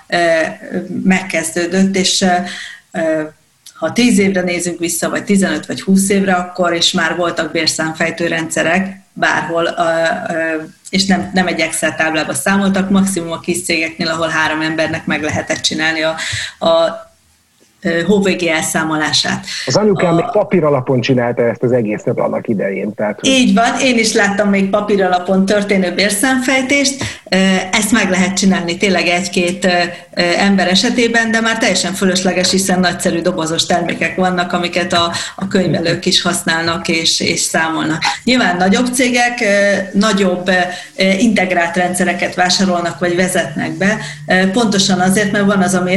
megkezdődött, 1.03 1.95
és 1.95 2.25
ha 3.73 3.93
10 3.93 4.19
évre 4.19 4.41
nézünk 4.41 4.79
vissza, 4.79 5.09
vagy 5.09 5.23
15 5.23 5.65
vagy 5.65 5.81
20 5.81 6.09
évre, 6.09 6.33
akkor 6.33 6.73
és 6.73 6.91
már 6.91 7.15
voltak 7.15 7.51
bérszámfejtő 7.51 8.27
rendszerek 8.27 9.01
bárhol, 9.13 9.75
és 10.89 11.05
nem, 11.05 11.29
nem 11.33 11.47
egy 11.47 11.59
Excel 11.59 11.95
táblába 11.95 12.33
számoltak, 12.33 12.89
maximum 12.89 13.31
a 13.31 13.39
kis 13.39 13.63
cégeknél, 13.63 14.07
ahol 14.07 14.27
három 14.27 14.61
embernek 14.61 15.05
meg 15.05 15.23
lehetett 15.23 15.61
csinálni 15.61 16.01
a, 16.01 16.15
a 16.67 17.08
hóvégi 18.07 18.49
elszámolását. 18.49 19.45
Az 19.65 19.75
anyukám 19.75 20.13
a... 20.13 20.15
még 20.15 20.25
papír 20.31 20.63
alapon 20.63 21.01
csinálta 21.01 21.41
ezt 21.41 21.63
az 21.63 21.71
egészet 21.71 22.19
annak 22.19 22.47
idején. 22.47 22.93
Tehát, 22.93 23.19
hogy... 23.19 23.29
Így 23.29 23.53
van, 23.53 23.79
én 23.81 23.97
is 23.97 24.13
láttam 24.13 24.49
még 24.49 24.69
papír 24.69 25.03
alapon 25.03 25.45
történő 25.45 25.93
bérszámfejtést, 25.93 27.03
ezt 27.71 27.91
meg 27.91 28.09
lehet 28.09 28.37
csinálni 28.37 28.77
tényleg 28.77 29.07
egy-két 29.07 29.67
ember 30.37 30.67
esetében, 30.67 31.31
de 31.31 31.41
már 31.41 31.57
teljesen 31.57 31.93
fölösleges, 31.93 32.51
hiszen 32.51 32.79
nagyszerű 32.79 33.21
dobozos 33.21 33.65
termékek 33.65 34.15
vannak, 34.15 34.53
amiket 34.53 34.93
a, 34.93 35.11
a 35.35 35.47
könyvelők 35.47 36.05
is 36.05 36.21
használnak 36.21 36.87
és, 36.87 37.19
és 37.19 37.39
számolnak. 37.39 38.03
Nyilván 38.23 38.57
nagyobb 38.57 38.93
cégek 38.93 39.43
nagyobb 39.93 40.51
integrált 41.19 41.75
rendszereket 41.75 42.35
vásárolnak 42.35 42.99
vagy 42.99 43.15
vezetnek 43.15 43.71
be, 43.71 43.97
pontosan 44.51 44.99
azért, 44.99 45.31
mert 45.31 45.45
van 45.45 45.61
az 45.61 45.73
a 45.73 45.87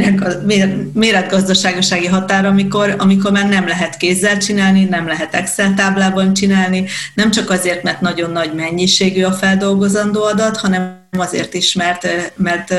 méretgazdaságosági 0.93 2.07
határ, 2.07 2.45
amikor, 2.45 2.95
amikor 2.99 3.31
már 3.31 3.49
nem 3.49 3.67
lehet 3.67 3.97
kézzel 3.97 4.39
csinálni, 4.39 4.85
nem 4.85 5.07
lehet 5.07 5.35
Excel 5.35 5.75
táblában 5.75 6.33
csinálni, 6.33 6.85
nem 7.15 7.31
csak 7.31 7.51
azért, 7.51 7.83
mert 7.83 8.01
nagyon 8.01 8.31
nagy 8.31 8.53
mennyiségű 8.55 9.23
a 9.23 9.33
feldolgozandó 9.33 10.23
adat, 10.23 10.57
hanem 10.57 11.01
azért 11.19 11.55
is, 11.55 11.75
mert, 11.75 12.09
mert 12.37 12.75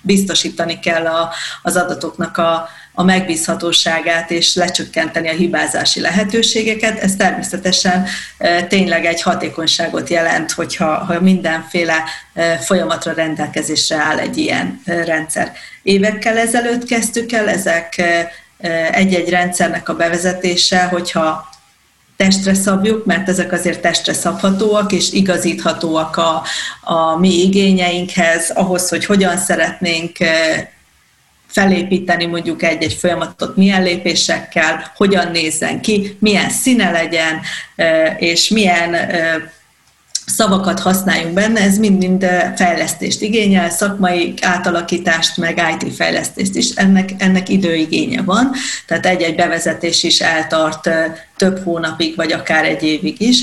biztosítani 0.00 0.78
kell 0.78 1.06
a, 1.06 1.32
az 1.62 1.76
adatoknak 1.76 2.36
a, 2.36 2.68
a 2.94 3.02
megbízhatóságát 3.02 4.30
és 4.30 4.54
lecsökkenteni 4.54 5.28
a 5.28 5.32
hibázási 5.32 6.00
lehetőségeket. 6.00 6.98
Ez 6.98 7.16
természetesen 7.16 8.06
tényleg 8.68 9.04
egy 9.04 9.22
hatékonyságot 9.22 10.08
jelent, 10.08 10.52
hogyha 10.52 11.04
ha 11.04 11.20
mindenféle 11.20 12.04
folyamatra 12.60 13.12
rendelkezésre 13.12 13.96
áll 13.96 14.18
egy 14.18 14.36
ilyen 14.36 14.82
rendszer. 14.84 15.52
Évekkel 15.82 16.38
ezelőtt 16.38 16.84
kezdtük 16.84 17.32
el 17.32 17.48
ezek 17.48 18.02
egy-egy 18.90 19.28
rendszernek 19.28 19.88
a 19.88 19.94
bevezetése, 19.94 20.82
hogyha 20.82 21.49
testre 22.20 22.54
szabjuk, 22.54 23.04
mert 23.04 23.28
ezek 23.28 23.52
azért 23.52 23.80
testre 23.80 24.12
szabhatóak, 24.12 24.92
és 24.92 25.12
igazíthatóak 25.12 26.16
a, 26.16 26.42
a 26.80 27.18
mi 27.18 27.42
igényeinkhez, 27.42 28.50
ahhoz, 28.50 28.88
hogy 28.88 29.04
hogyan 29.04 29.36
szeretnénk 29.36 30.20
eh, 30.20 30.66
felépíteni 31.46 32.26
mondjuk 32.26 32.62
egy-egy 32.62 32.92
folyamatot, 32.92 33.56
milyen 33.56 33.82
lépésekkel, 33.82 34.92
hogyan 34.96 35.30
nézzen 35.30 35.80
ki, 35.80 36.16
milyen 36.18 36.50
színe 36.50 36.90
legyen, 36.90 37.40
eh, 37.76 38.16
és 38.18 38.48
milyen 38.48 38.94
eh, 38.94 39.34
szavakat 40.30 40.80
használjunk 40.80 41.34
benne, 41.34 41.60
ez 41.60 41.78
mind-mind 41.78 42.26
fejlesztést 42.56 43.22
igényel, 43.22 43.70
szakmai 43.70 44.34
átalakítást, 44.42 45.36
meg 45.36 45.62
IT 45.80 45.94
fejlesztést 45.94 46.54
is. 46.54 46.70
Ennek, 46.70 47.10
ennek 47.18 47.48
időigénye 47.48 48.22
van, 48.22 48.52
tehát 48.86 49.06
egy-egy 49.06 49.34
bevezetés 49.34 50.02
is 50.02 50.20
eltart 50.20 50.90
több 51.36 51.62
hónapig, 51.62 52.16
vagy 52.16 52.32
akár 52.32 52.64
egy 52.64 52.82
évig 52.82 53.20
is, 53.20 53.38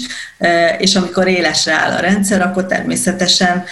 és 0.78 0.95
amikor 0.95 1.28
élesre 1.28 1.73
áll 1.73 1.91
a 1.91 2.00
rendszer, 2.00 2.41
akkor 2.41 2.65
természetesen 2.65 3.63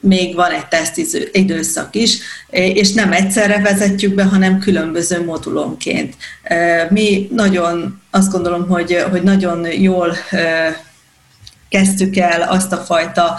még 0.00 0.34
van 0.34 0.50
egy 0.50 0.66
teszt 0.66 1.00
időszak 1.32 1.94
is, 1.94 2.18
és 2.50 2.92
nem 2.92 3.12
egyszerre 3.12 3.60
vezetjük 3.60 4.14
be, 4.14 4.24
hanem 4.24 4.58
különböző 4.58 5.24
modulonként. 5.24 6.14
Mi 6.88 7.28
nagyon, 7.32 8.02
azt 8.10 8.30
gondolom, 8.30 8.68
hogy, 8.68 9.04
hogy 9.10 9.22
nagyon 9.22 9.66
jól 9.72 10.16
kezdtük 11.76 12.16
el 12.16 12.42
azt 12.42 12.72
a 12.72 12.76
fajta 12.76 13.38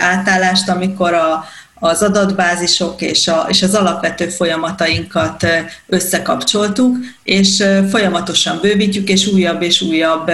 átállást, 0.00 0.68
amikor 0.68 1.14
a, 1.14 1.44
az 1.74 2.02
adatbázisok 2.02 3.00
és, 3.00 3.28
a, 3.28 3.46
és 3.48 3.62
az 3.62 3.74
alapvető 3.74 4.28
folyamatainkat 4.28 5.46
összekapcsoltuk, 5.86 6.96
és 7.22 7.64
folyamatosan 7.90 8.58
bővítjük, 8.60 9.08
és 9.08 9.26
újabb 9.26 9.62
és 9.62 9.80
újabb 9.80 10.30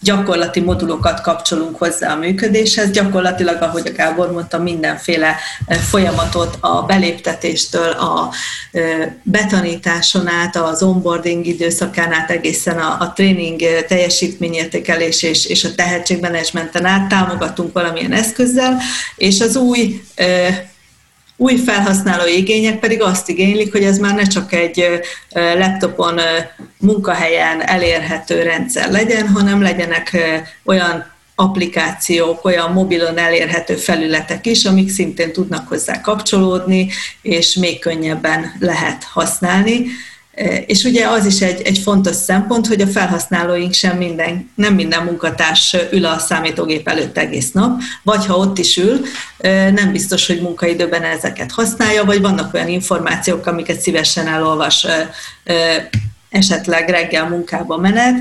gyakorlati 0.00 0.60
modulokat 0.60 1.20
kapcsolunk 1.20 1.78
hozzá 1.78 2.12
a 2.12 2.16
működéshez. 2.16 2.90
Gyakorlatilag, 2.90 3.62
ahogy 3.62 3.86
a 3.86 3.92
Gábor 3.92 4.32
mondta, 4.32 4.58
mindenféle 4.58 5.36
folyamatot 5.66 6.56
a 6.60 6.82
beléptetéstől, 6.82 7.90
a 7.90 8.30
betanításon 9.22 10.28
át, 10.28 10.56
az 10.56 10.82
onboarding 10.82 11.46
időszakán 11.46 12.12
át 12.12 12.30
egészen 12.30 12.78
a, 12.78 12.96
a 13.00 13.12
tréning 13.12 13.60
teljesítményértékelés 13.88 15.22
és, 15.22 15.46
és 15.46 15.64
a 15.64 15.74
tehetségmenedzsmenten 15.74 16.84
át 16.84 17.08
támogatunk 17.08 17.72
valamilyen 17.72 18.12
eszközzel, 18.12 18.78
és 19.16 19.40
az 19.40 19.56
új 19.56 20.02
új 21.40 21.56
felhasználó 21.56 22.26
igények 22.26 22.78
pedig 22.78 23.02
azt 23.02 23.28
igénylik, 23.28 23.72
hogy 23.72 23.84
ez 23.84 23.98
már 23.98 24.14
ne 24.14 24.22
csak 24.22 24.52
egy 24.52 24.84
laptopon, 25.32 26.20
munkahelyen 26.78 27.62
elérhető 27.62 28.42
rendszer 28.42 28.90
legyen, 28.90 29.28
hanem 29.28 29.62
legyenek 29.62 30.16
olyan 30.64 31.12
applikációk, 31.34 32.44
olyan 32.44 32.72
mobilon 32.72 33.18
elérhető 33.18 33.74
felületek 33.74 34.46
is, 34.46 34.64
amik 34.64 34.90
szintén 34.90 35.32
tudnak 35.32 35.68
hozzá 35.68 36.00
kapcsolódni, 36.00 36.90
és 37.22 37.54
még 37.54 37.78
könnyebben 37.78 38.52
lehet 38.58 39.04
használni. 39.04 39.86
És 40.66 40.84
ugye 40.84 41.08
az 41.08 41.26
is 41.26 41.40
egy, 41.40 41.62
egy 41.62 41.78
fontos 41.78 42.16
szempont, 42.16 42.66
hogy 42.66 42.80
a 42.80 42.86
felhasználóink 42.86 43.72
sem 43.72 43.96
minden, 43.96 44.50
nem 44.54 44.74
minden 44.74 45.04
munkatárs 45.04 45.76
ül 45.92 46.04
a 46.04 46.18
számítógép 46.18 46.88
előtt 46.88 47.18
egész 47.18 47.52
nap, 47.52 47.80
vagy 48.02 48.26
ha 48.26 48.36
ott 48.36 48.58
is 48.58 48.76
ül, 48.76 49.00
nem 49.72 49.92
biztos, 49.92 50.26
hogy 50.26 50.40
munkaidőben 50.40 51.02
ezeket 51.02 51.52
használja, 51.52 52.04
vagy 52.04 52.20
vannak 52.20 52.54
olyan 52.54 52.68
információk, 52.68 53.46
amiket 53.46 53.80
szívesen 53.80 54.26
elolvas 54.26 54.86
esetleg 56.30 56.88
reggel 56.88 57.28
munkába 57.28 57.76
menet, 57.76 58.16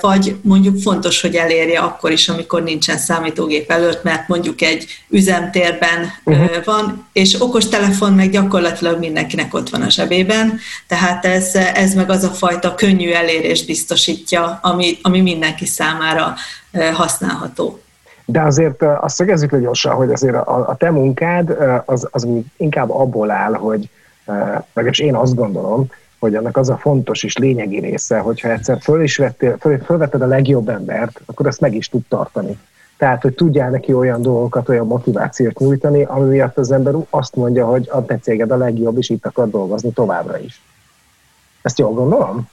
vagy 0.00 0.36
mondjuk 0.42 0.78
fontos, 0.78 1.20
hogy 1.20 1.34
elérje 1.34 1.80
akkor 1.80 2.10
is, 2.10 2.28
amikor 2.28 2.62
nincsen 2.62 2.98
számítógép 2.98 3.70
előtt, 3.70 4.02
mert 4.02 4.28
mondjuk 4.28 4.62
egy 4.62 4.86
üzemtérben 5.08 6.12
uh-huh. 6.24 6.64
van, 6.64 7.08
és 7.12 7.40
okostelefon 7.40 8.12
meg 8.12 8.30
gyakorlatilag 8.30 8.98
mindenkinek 8.98 9.54
ott 9.54 9.70
van 9.70 9.82
a 9.82 9.90
zsebében, 9.90 10.58
tehát 10.86 11.24
ez, 11.24 11.54
ez 11.54 11.94
meg 11.94 12.10
az 12.10 12.24
a 12.24 12.28
fajta 12.28 12.74
könnyű 12.74 13.10
elérés 13.10 13.64
biztosítja, 13.64 14.58
ami, 14.62 14.98
ami 15.02 15.20
mindenki 15.20 15.66
számára 15.66 16.34
használható. 16.92 17.80
De 18.24 18.40
azért 18.40 18.82
azt 18.82 19.14
szögezzük 19.14 19.50
le 19.50 19.58
gyorsan, 19.58 19.94
hogy 19.94 20.12
azért 20.12 20.34
a, 20.34 20.68
a 20.68 20.76
te 20.76 20.90
munkád 20.90 21.56
az, 21.84 22.08
az 22.10 22.28
inkább 22.56 22.90
abból 22.90 23.30
áll, 23.30 23.52
hogy 23.52 23.88
legalábbis 24.72 24.98
én 24.98 25.14
azt 25.14 25.34
gondolom, 25.34 25.86
hogy 26.26 26.34
annak 26.34 26.56
az 26.56 26.68
a 26.68 26.76
fontos 26.76 27.22
és 27.22 27.36
lényegi 27.36 27.80
része, 27.80 28.18
hogyha 28.18 28.48
egyszer 28.48 28.78
föl 28.80 29.02
is 29.02 29.16
vettél, 29.16 29.56
föl, 29.60 29.78
fölvetted 29.78 30.22
a 30.22 30.26
legjobb 30.26 30.68
embert, 30.68 31.20
akkor 31.24 31.46
azt 31.46 31.60
meg 31.60 31.74
is 31.74 31.88
tud 31.88 32.02
tartani. 32.08 32.58
Tehát, 32.96 33.22
hogy 33.22 33.34
tudjál 33.34 33.70
neki 33.70 33.92
olyan 33.92 34.22
dolgokat, 34.22 34.68
olyan 34.68 34.86
motivációt 34.86 35.58
nyújtani, 35.58 36.02
ami 36.02 36.28
miatt 36.28 36.58
az 36.58 36.70
ember 36.70 36.94
azt 37.10 37.36
mondja, 37.36 37.66
hogy 37.66 37.88
a 37.92 38.04
te 38.04 38.18
céged 38.18 38.50
a 38.50 38.56
legjobb, 38.56 38.98
és 38.98 39.10
itt 39.10 39.26
akar 39.26 39.50
dolgozni 39.50 39.90
továbbra 39.90 40.38
is. 40.38 40.62
Ezt 41.62 41.78
jól 41.78 41.92
gondolom? 41.92 42.48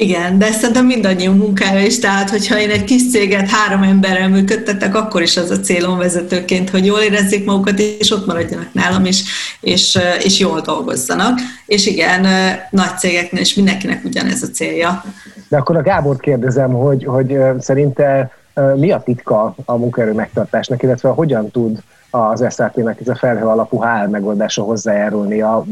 Igen, 0.00 0.38
de 0.38 0.50
szerintem 0.50 0.86
mindannyiunk 0.86 1.42
munkája 1.42 1.80
is, 1.80 1.98
tehát 1.98 2.30
hogyha 2.30 2.58
én 2.58 2.70
egy 2.70 2.84
kis 2.84 3.10
céget 3.10 3.48
három 3.48 3.82
emberrel 3.82 4.28
működtetek, 4.28 4.94
akkor 4.94 5.22
is 5.22 5.36
az 5.36 5.50
a 5.50 5.60
célom 5.60 5.98
vezetőként, 5.98 6.70
hogy 6.70 6.86
jól 6.86 6.98
érezzék 6.98 7.44
magukat, 7.44 7.78
és 7.78 8.10
ott 8.10 8.26
maradjanak 8.26 8.72
nálam 8.72 9.04
is, 9.04 9.22
és, 9.60 9.98
és 10.22 10.38
jól 10.38 10.60
dolgozzanak. 10.60 11.38
És 11.66 11.86
igen, 11.86 12.26
nagy 12.70 12.98
cégeknél 12.98 13.40
is 13.40 13.54
mindenkinek 13.54 14.04
ugyanez 14.04 14.42
a 14.42 14.46
célja. 14.46 15.04
De 15.48 15.56
akkor 15.56 15.76
a 15.76 15.82
Gábort 15.82 16.20
kérdezem, 16.20 16.72
hogy, 16.72 17.04
hogy 17.04 17.38
szerinte 17.58 18.30
mi 18.76 18.90
a 18.90 19.02
titka 19.04 19.54
a 19.64 19.76
munkaerő 19.76 20.12
megtartásnak, 20.12 20.82
illetve 20.82 21.08
hogyan 21.08 21.50
tud 21.50 21.78
az 22.10 22.44
SAP-nek 22.50 23.00
ez 23.00 23.08
a 23.08 23.16
felhő 23.16 23.44
alapú 23.44 23.82
HR 23.82 24.08
megoldása 24.08 24.62
hozzájárulni 24.62 25.40
a 25.40 25.64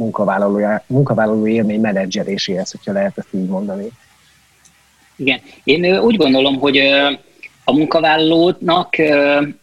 munkavállaló 0.86 1.46
élmény 1.46 1.80
menedzseréséhez, 1.80 2.70
hogyha 2.70 2.92
lehet 2.92 3.18
ezt 3.18 3.28
így 3.30 3.48
mondani? 3.48 3.92
Igen. 5.18 5.40
Én 5.64 5.98
úgy 5.98 6.16
gondolom, 6.16 6.59
hogy 6.59 6.78
a 7.64 7.72
munkavállalónak 7.72 8.96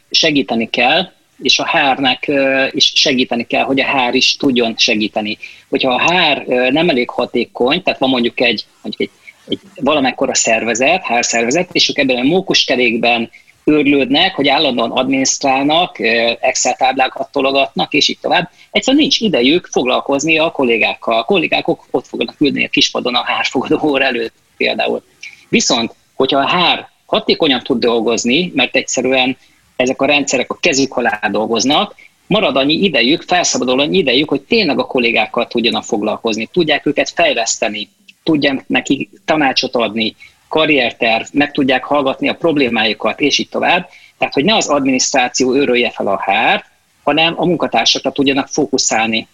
segíteni 0.10 0.70
kell, 0.70 1.12
és 1.42 1.60
a 1.60 1.68
HR-nek 1.68 2.32
is 2.72 2.92
segíteni 2.96 3.44
kell, 3.44 3.64
hogy 3.64 3.80
a 3.80 3.86
HR 3.86 4.16
is 4.16 4.36
tudjon 4.36 4.74
segíteni. 4.78 5.38
Hogyha 5.70 5.94
a 5.94 6.02
HR 6.02 6.46
nem 6.72 6.90
elég 6.90 7.10
hatékony, 7.10 7.84
tehát 7.84 8.00
van 8.00 8.10
mondjuk 8.10 8.42
egy, 8.42 8.66
mondjuk 8.82 9.10
egy, 9.10 9.20
egy 9.48 9.60
valamekkora 9.82 10.36
szervezet, 10.36 11.06
HR 11.06 11.26
szervezet, 11.26 11.70
és 11.72 11.90
ők 11.90 11.98
ebben 11.98 12.18
a 12.18 12.24
mókuskerékben 12.24 13.30
őrlődnek, 13.64 14.36
hogy 14.36 14.48
állandóan 14.48 14.92
adminisztrálnak, 14.92 16.00
Excel 16.40 16.76
táblákat 16.76 17.32
tologatnak, 17.32 17.94
és 17.94 18.08
így 18.08 18.20
tovább. 18.22 18.50
Egyszerűen 18.72 19.02
nincs 19.02 19.20
idejük 19.20 19.68
foglalkozni 19.72 20.38
a 20.38 20.52
kollégákkal. 20.52 21.20
A 21.20 21.24
kollégák 21.24 21.68
ott 21.68 22.08
fognak 22.08 22.42
ülni 22.42 22.66
a 22.66 22.70
kispadon 22.70 23.16
a 23.16 23.24
hárfogadó 23.24 23.80
óra 23.84 24.04
előtt 24.04 24.34
például. 24.58 25.04
Viszont, 25.50 25.94
hogyha 26.14 26.40
a 26.40 26.48
hár 26.48 26.90
hatékonyan 27.06 27.62
tud 27.64 27.80
dolgozni, 27.80 28.52
mert 28.56 28.76
egyszerűen 28.76 29.38
ezek 29.76 30.02
a 30.02 30.06
rendszerek 30.06 30.52
a 30.52 30.58
kezük 30.60 30.98
alá 30.98 31.20
dolgoznak, 31.32 31.96
marad 32.28 32.56
annyi 32.56 32.74
idejük, 32.74 33.22
felszabadul 33.22 33.80
annyi 33.80 33.98
idejük, 33.98 34.30
hogy 34.30 34.42
tényleg 34.42 34.80
a 34.80 34.86
kollégákkal 34.86 35.48
tudjanak 35.48 35.84
foglalkozni, 35.84 36.46
tudják 36.46 36.86
őket 36.86 37.10
fejleszteni, 37.10 37.90
tudják 38.24 38.68
neki 38.68 39.10
tanácsot 39.26 39.76
adni, 39.76 40.16
karrierterv, 40.48 41.26
meg 41.32 41.52
tudják 41.52 41.84
hallgatni 41.84 42.30
a 42.30 42.36
problémájukat, 42.36 43.20
és 43.20 43.38
így 43.38 43.50
tovább. 43.50 43.90
Tehát, 44.18 44.34
hogy 44.34 44.44
ne 44.44 44.56
az 44.56 44.68
adminisztráció 44.68 45.56
őrölje 45.56 45.90
fel 45.90 46.08
a 46.08 46.22
hárt, 46.22 46.66
hanem 47.04 47.34
a 47.38 47.46
munkatársakra 47.46 48.12
tudjanak 48.12 48.48
fókuszálni. 48.48 49.28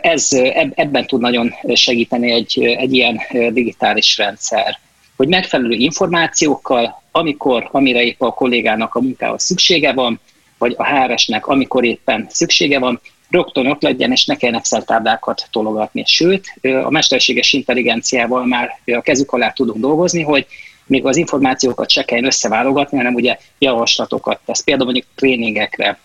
Ez, 0.00 0.28
ebben 0.74 1.06
tud 1.06 1.20
nagyon 1.20 1.54
segíteni 1.74 2.30
egy, 2.30 2.60
egy 2.78 2.94
ilyen 2.94 3.20
digitális 3.50 4.16
rendszer 4.16 4.78
hogy 5.16 5.28
megfelelő 5.28 5.74
információkkal, 5.74 7.02
amikor, 7.10 7.68
amire 7.72 8.02
épp 8.02 8.20
a 8.20 8.32
kollégának 8.32 8.94
a 8.94 9.00
munkához 9.00 9.42
szüksége 9.42 9.92
van, 9.92 10.20
vagy 10.58 10.74
a 10.76 10.86
HR-esnek, 10.86 11.46
amikor 11.46 11.84
éppen 11.84 12.26
szüksége 12.30 12.78
van, 12.78 13.00
rögtön 13.30 13.66
ott 13.66 13.82
legyen, 13.82 14.12
és 14.12 14.24
ne 14.24 14.36
kelljen 14.36 14.58
Excel 14.58 14.84
táblákat 14.84 15.48
tologatni. 15.50 16.02
Sőt, 16.06 16.54
a 16.84 16.90
mesterséges 16.90 17.52
intelligenciával 17.52 18.46
már 18.46 18.80
a 18.86 19.00
kezük 19.00 19.32
alá 19.32 19.50
tudunk 19.50 19.80
dolgozni, 19.80 20.22
hogy 20.22 20.46
még 20.86 21.06
az 21.06 21.16
információkat 21.16 21.90
se 21.90 22.04
kelljen 22.04 22.26
összeválogatni, 22.26 22.96
hanem 22.96 23.14
ugye 23.14 23.38
javaslatokat 23.58 24.40
tesz. 24.44 24.62
Például 24.62 24.84
mondjuk 24.90 25.06
tréningekre. 25.14 25.98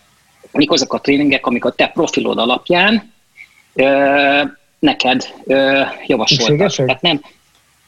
Mik 0.52 0.70
azok 0.70 0.92
a 0.92 1.00
tréningek, 1.00 1.46
amik 1.46 1.64
a 1.64 1.72
te 1.72 1.86
profilod 1.86 2.38
alapján 2.38 3.12
ö, 3.74 4.42
neked 4.78 5.28
ö, 5.44 5.82
javasoltak. 6.06 6.74
Tehát 6.74 7.00
nem, 7.00 7.20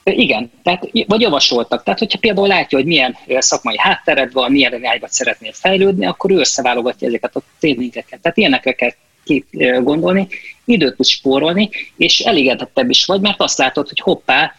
igen, 0.04 0.50
tehát, 0.62 0.88
vagy 1.06 1.20
javasoltak. 1.20 1.82
Tehát, 1.82 1.98
hogyha 1.98 2.18
például 2.18 2.48
látja, 2.48 2.78
hogy 2.78 2.86
milyen 2.86 3.16
szakmai 3.38 3.78
háttered 3.78 4.32
van, 4.32 4.50
milyen 4.50 4.74
irányba 4.74 5.06
szeretnél 5.08 5.52
fejlődni, 5.52 6.06
akkor 6.06 6.30
ő 6.30 6.38
összeválogatja 6.38 7.08
ezeket 7.08 7.36
a 7.36 7.42
tréningeket. 7.58 8.20
Tehát 8.20 8.36
ilyenekre 8.36 8.72
kell 8.72 8.90
gondolni, 9.82 10.28
időt 10.64 10.96
tudsz 10.96 11.08
spórolni, 11.08 11.70
és 11.96 12.20
elégedettebb 12.20 12.90
is 12.90 13.04
vagy, 13.04 13.20
mert 13.20 13.40
azt 13.40 13.58
látod, 13.58 13.88
hogy 13.88 13.98
hoppá, 13.98 14.54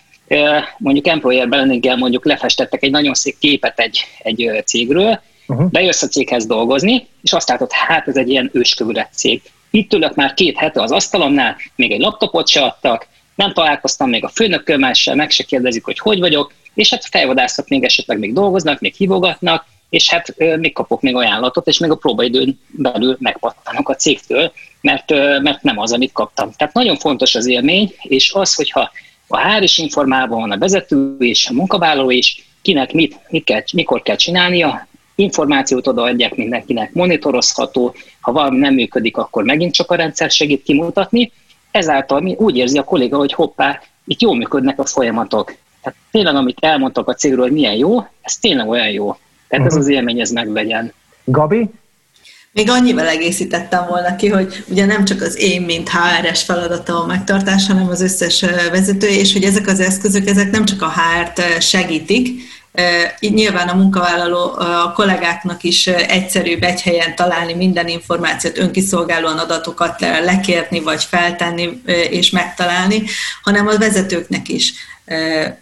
mondjuk 0.77 1.07
employer 1.07 1.49
brandinggel 1.49 1.97
mondjuk 1.97 2.25
lefestettek 2.25 2.83
egy 2.83 2.91
nagyon 2.91 3.13
szép 3.13 3.35
képet 3.39 3.79
egy, 3.79 4.05
egy 4.19 4.63
cégről, 4.65 5.21
uh-huh. 5.47 5.69
bejössz 5.69 6.01
a 6.01 6.07
céghez 6.07 6.45
dolgozni, 6.45 7.07
és 7.21 7.33
azt 7.33 7.49
látod, 7.49 7.71
hát 7.71 8.07
ez 8.07 8.15
egy 8.15 8.29
ilyen 8.29 8.49
őskövület 8.53 9.09
cég. 9.13 9.41
Itt 9.71 9.93
ülök 9.93 10.15
már 10.15 10.33
két 10.33 10.57
hete 10.57 10.81
az 10.81 10.91
asztalomnál, 10.91 11.55
még 11.75 11.91
egy 11.91 11.99
laptopot 11.99 12.47
se 12.47 12.61
adtak, 12.61 13.07
nem 13.35 13.53
találkoztam 13.53 14.09
még 14.09 14.23
a 14.23 14.29
főnökkel, 14.29 14.93
se, 14.93 15.15
meg 15.15 15.31
se 15.31 15.43
kérdezik, 15.43 15.83
hogy 15.83 15.99
hogy 15.99 16.19
vagyok, 16.19 16.53
és 16.73 16.89
hát 16.89 17.05
fejvadászok 17.05 17.67
még 17.67 17.83
esetleg 17.83 18.19
még 18.19 18.33
dolgoznak, 18.33 18.79
még 18.79 18.93
hívogatnak, 18.93 19.65
és 19.89 20.09
hát 20.09 20.35
még 20.59 20.73
kapok 20.73 21.01
még 21.01 21.15
ajánlatot, 21.15 21.67
és 21.67 21.79
még 21.79 21.91
a 21.91 21.95
próbaidőn 21.95 22.59
belül 22.67 23.17
megpattanok 23.19 23.89
a 23.89 23.95
cégtől, 23.95 24.51
mert, 24.81 25.09
mert 25.41 25.63
nem 25.63 25.79
az, 25.79 25.91
amit 25.91 26.11
kaptam. 26.11 26.51
Tehát 26.57 26.73
nagyon 26.73 26.97
fontos 26.97 27.35
az 27.35 27.45
élmény, 27.45 27.93
és 28.01 28.33
az, 28.33 28.55
hogyha 28.55 28.91
a 29.27 29.51
HR 29.51 29.63
is 29.63 29.77
informálva 29.77 30.35
van, 30.35 30.51
a 30.51 30.57
vezető 30.57 31.15
és 31.19 31.47
a 31.47 31.53
munkavállaló 31.53 32.09
is, 32.09 32.45
kinek 32.61 32.93
mit, 32.93 33.19
mit 33.29 33.43
kell, 33.43 33.63
mikor 33.73 34.01
kell 34.01 34.15
csinálnia, 34.15 34.87
információt 35.15 35.87
odaadják 35.87 36.35
mindenkinek, 36.35 36.93
monitorozható, 36.93 37.95
ha 38.21 38.31
valami 38.31 38.57
nem 38.57 38.73
működik, 38.73 39.17
akkor 39.17 39.43
megint 39.43 39.73
csak 39.73 39.91
a 39.91 39.95
rendszer 39.95 40.31
segít 40.31 40.63
kimutatni, 40.63 41.31
ezáltal 41.75 42.21
mi 42.21 42.35
úgy 42.37 42.57
érzi 42.57 42.77
a 42.77 42.83
kolléga, 42.83 43.17
hogy 43.17 43.33
hoppá, 43.33 43.81
itt 44.05 44.21
jól 44.21 44.35
működnek 44.35 44.79
a 44.79 44.85
folyamatok. 44.85 45.53
Tehát 45.81 45.99
tényleg, 46.11 46.35
amit 46.35 46.57
elmondtak 46.59 47.07
a 47.07 47.13
cégről, 47.13 47.43
hogy 47.43 47.51
milyen 47.51 47.75
jó, 47.75 47.99
ez 48.21 48.37
tényleg 48.37 48.69
olyan 48.69 48.89
jó. 48.89 49.17
Tehát 49.47 49.65
uh-huh. 49.65 49.65
ez 49.65 49.73
mhm. 49.73 49.81
az 49.81 49.87
élmény, 49.87 50.19
ez 50.19 50.29
meglegyen. 50.29 50.93
Gabi? 51.23 51.69
Még 52.51 52.69
annyival 52.69 53.07
egészítettem 53.07 53.85
volna 53.87 54.15
ki, 54.15 54.27
hogy 54.27 54.63
ugye 54.67 54.85
nem 54.85 55.05
csak 55.05 55.21
az 55.21 55.37
én, 55.39 55.61
mint 55.61 55.89
HR-es 55.89 56.43
feladata 56.43 57.01
a 57.01 57.05
megtartás, 57.05 57.67
hanem 57.67 57.89
az 57.89 58.01
összes 58.01 58.45
vezető, 58.71 59.07
és 59.07 59.33
hogy 59.33 59.43
ezek 59.43 59.67
az 59.67 59.79
eszközök, 59.79 60.27
ezek 60.27 60.51
nem 60.51 60.65
csak 60.65 60.81
a 60.81 60.91
HR-t 60.91 61.61
segítik, 61.61 62.41
Nyilván 63.19 63.67
a 63.67 63.75
munkavállaló 63.75 64.53
a 64.57 64.91
kollégáknak 64.95 65.63
is 65.63 65.87
egyszerűbb 65.87 66.63
egy 66.63 66.81
helyen 66.81 67.15
találni 67.15 67.53
minden 67.53 67.87
információt, 67.87 68.57
önkiszolgálóan 68.57 69.37
adatokat 69.37 69.99
lekérni, 69.99 70.79
vagy 70.79 71.03
feltenni 71.03 71.81
és 72.09 72.29
megtalálni, 72.29 73.03
hanem 73.43 73.67
a 73.67 73.77
vezetőknek 73.77 74.49
is 74.49 74.73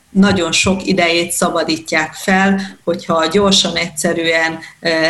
nagyon 0.10 0.52
sok 0.52 0.88
idejét 0.88 1.32
szabadítják 1.32 2.14
fel, 2.14 2.78
hogyha 2.84 3.28
gyorsan, 3.28 3.76
egyszerűen, 3.76 4.60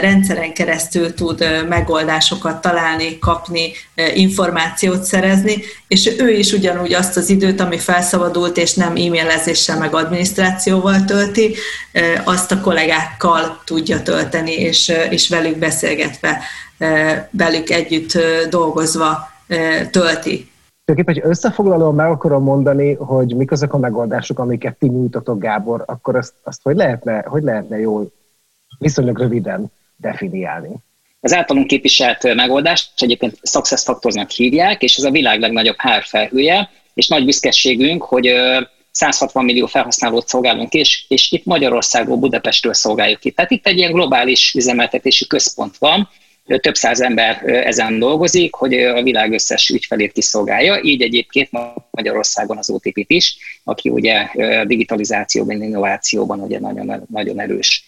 rendszeren 0.02 0.54
keresztül 0.54 1.13
tud 1.13 1.65
megoldásokat 1.69 2.62
találni, 2.62 3.19
kapni, 3.19 3.72
információt 4.13 5.04
szerezni, 5.04 5.63
és 5.88 6.12
ő 6.17 6.30
is 6.30 6.52
ugyanúgy 6.52 6.93
azt 6.93 7.17
az 7.17 7.30
időt, 7.30 7.60
ami 7.60 7.78
felszabadult, 7.78 8.58
és 8.58 8.74
nem 8.74 8.89
e-mailezéssel, 8.89 9.78
meg 9.78 9.93
adminisztrációval 9.93 11.06
tölti, 11.06 11.56
azt 12.24 12.52
a 12.52 12.62
kollégákkal 12.62 13.62
tudja 13.65 14.02
tölteni, 14.02 14.52
és, 14.52 14.91
és 15.10 15.30
velük 15.30 15.58
beszélgetve, 15.58 16.41
velük 17.32 17.69
együtt 17.69 18.17
dolgozva 18.50 19.32
tölti 19.91 20.52
Tulajdonképpen, 20.86 21.22
hogy 21.22 21.32
összefoglalóan 21.32 21.96
meg 21.96 22.10
akarom 22.10 22.43
mondani, 22.43 22.93
hogy 22.93 23.36
mik 23.36 23.52
azok 23.52 23.74
a 23.74 23.78
megoldások, 23.78 24.39
amiket 24.39 24.78
ti 24.78 24.88
nyújtotok, 24.88 25.39
Gábor, 25.39 25.84
akkor 25.86 26.15
azt, 26.15 26.34
azt 26.43 26.62
hogy, 26.63 26.76
lehetne, 26.76 27.22
hogy 27.22 27.43
lehetne 27.43 27.80
jól, 27.80 28.12
viszonylag 28.80 29.17
röviden 29.17 29.72
definiálni? 29.96 30.76
Az 31.19 31.34
általunk 31.34 31.67
képviselt 31.67 32.34
megoldást 32.36 33.02
egyébként 33.02 33.38
Success 33.41 33.84
Factorsnak 33.84 34.30
hívják, 34.30 34.82
és 34.82 34.98
ez 34.98 35.04
a 35.04 35.12
világ 35.12 35.39
legnagyobb 35.39 35.76
HR 35.78 36.04
felhője, 36.04 36.69
és 36.93 37.08
nagy 37.08 37.26
büszkeségünk, 37.26 38.04
hogy 38.04 38.34
160 38.91 39.46
millió 39.46 39.65
felhasználót 39.65 40.28
szolgálunk, 40.28 40.74
és, 40.74 41.06
és 41.08 41.32
itt 41.32 41.46
Magyarországról, 41.46 42.17
Budapestről 42.17 42.74
szolgáljuk 42.74 43.19
ki. 43.19 43.32
Tehát 43.32 43.52
itt 43.52 43.67
egy 43.67 43.78
ilyen 43.78 43.91
globális 43.91 44.54
üzemeltetési 44.54 45.28
központ 45.28 45.78
van, 45.78 46.10
több 46.45 46.75
száz 46.75 47.01
ember 47.01 47.41
ezen 47.45 47.99
dolgozik, 47.99 48.53
hogy 48.53 48.73
a 48.73 49.03
világ 49.03 49.32
összes 49.32 49.69
ügyfelét 49.69 50.12
kiszolgálja, 50.12 50.79
így 50.82 51.01
egyébként 51.01 51.49
Magyarországon 51.91 52.58
az 52.58 52.69
OTP-t 52.69 53.12
is, 53.12 53.38
aki 53.63 53.89
ugye 53.89 54.27
digitalizációban, 54.65 55.63
innovációban 55.63 56.39
ugye 56.39 56.60
nagyon, 56.60 57.06
nagyon 57.10 57.39
erős. 57.39 57.84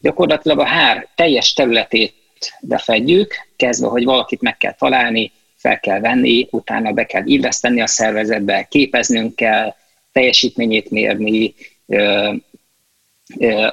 Gyakorlatilag 0.00 0.58
a 0.58 0.64
hár 0.64 1.08
teljes 1.14 1.52
területét 1.52 2.14
befedjük, 2.60 3.34
kezdve, 3.56 3.88
hogy 3.88 4.04
valakit 4.04 4.40
meg 4.40 4.56
kell 4.56 4.74
találni, 4.74 5.32
fel 5.56 5.80
kell 5.80 6.00
venni, 6.00 6.48
utána 6.50 6.92
be 6.92 7.04
kell 7.04 7.26
illeszteni 7.26 7.80
a 7.80 7.86
szervezetbe, 7.86 8.66
képeznünk 8.70 9.36
kell, 9.36 9.74
teljesítményét 10.12 10.90
mérni, 10.90 11.54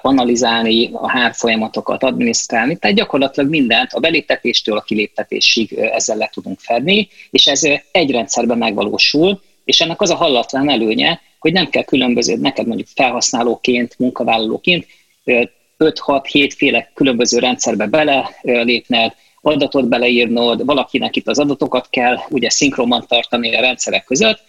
analizálni, 0.02 0.90
a 0.94 1.10
hár 1.10 1.34
folyamatokat 1.34 2.04
adminisztrálni, 2.04 2.78
tehát 2.78 2.96
gyakorlatilag 2.96 3.50
mindent 3.50 3.94
a 3.94 4.00
beléptetéstől 4.00 4.78
a 4.78 4.82
kiléptetésig 4.82 5.74
ezzel 5.74 6.18
le 6.18 6.30
tudunk 6.34 6.60
fedni, 6.60 7.08
és 7.30 7.48
ez 7.48 7.62
egy 7.92 8.12
rendszerben 8.12 8.58
megvalósul, 8.58 9.42
és 9.66 9.82
ennek 9.82 10.02
az 10.02 10.10
a 10.10 10.16
hallatlan 10.16 10.70
előnye, 10.70 11.22
hogy 11.40 11.54
nem 11.54 11.70
kell 11.70 11.84
különböző, 11.84 12.36
neked 12.36 12.68
mondjuk 12.68 12.88
felhasználóként, 12.96 13.96
munkavállalóként 13.98 14.88
5-6-7 15.80 16.52
féle 16.58 16.92
különböző 16.94 17.40
rendszerbe 17.40 17.86
belelépned, 17.86 19.16
adatot 19.42 19.88
beleírnod, 19.88 20.66
valakinek 20.66 21.16
itt 21.16 21.28
az 21.28 21.40
adatokat 21.40 21.88
kell 21.90 22.18
ugye 22.30 22.50
szinkronban 22.50 23.06
tartani 23.08 23.56
a 23.56 23.62
rendszerek 23.62 24.04
között, 24.04 24.42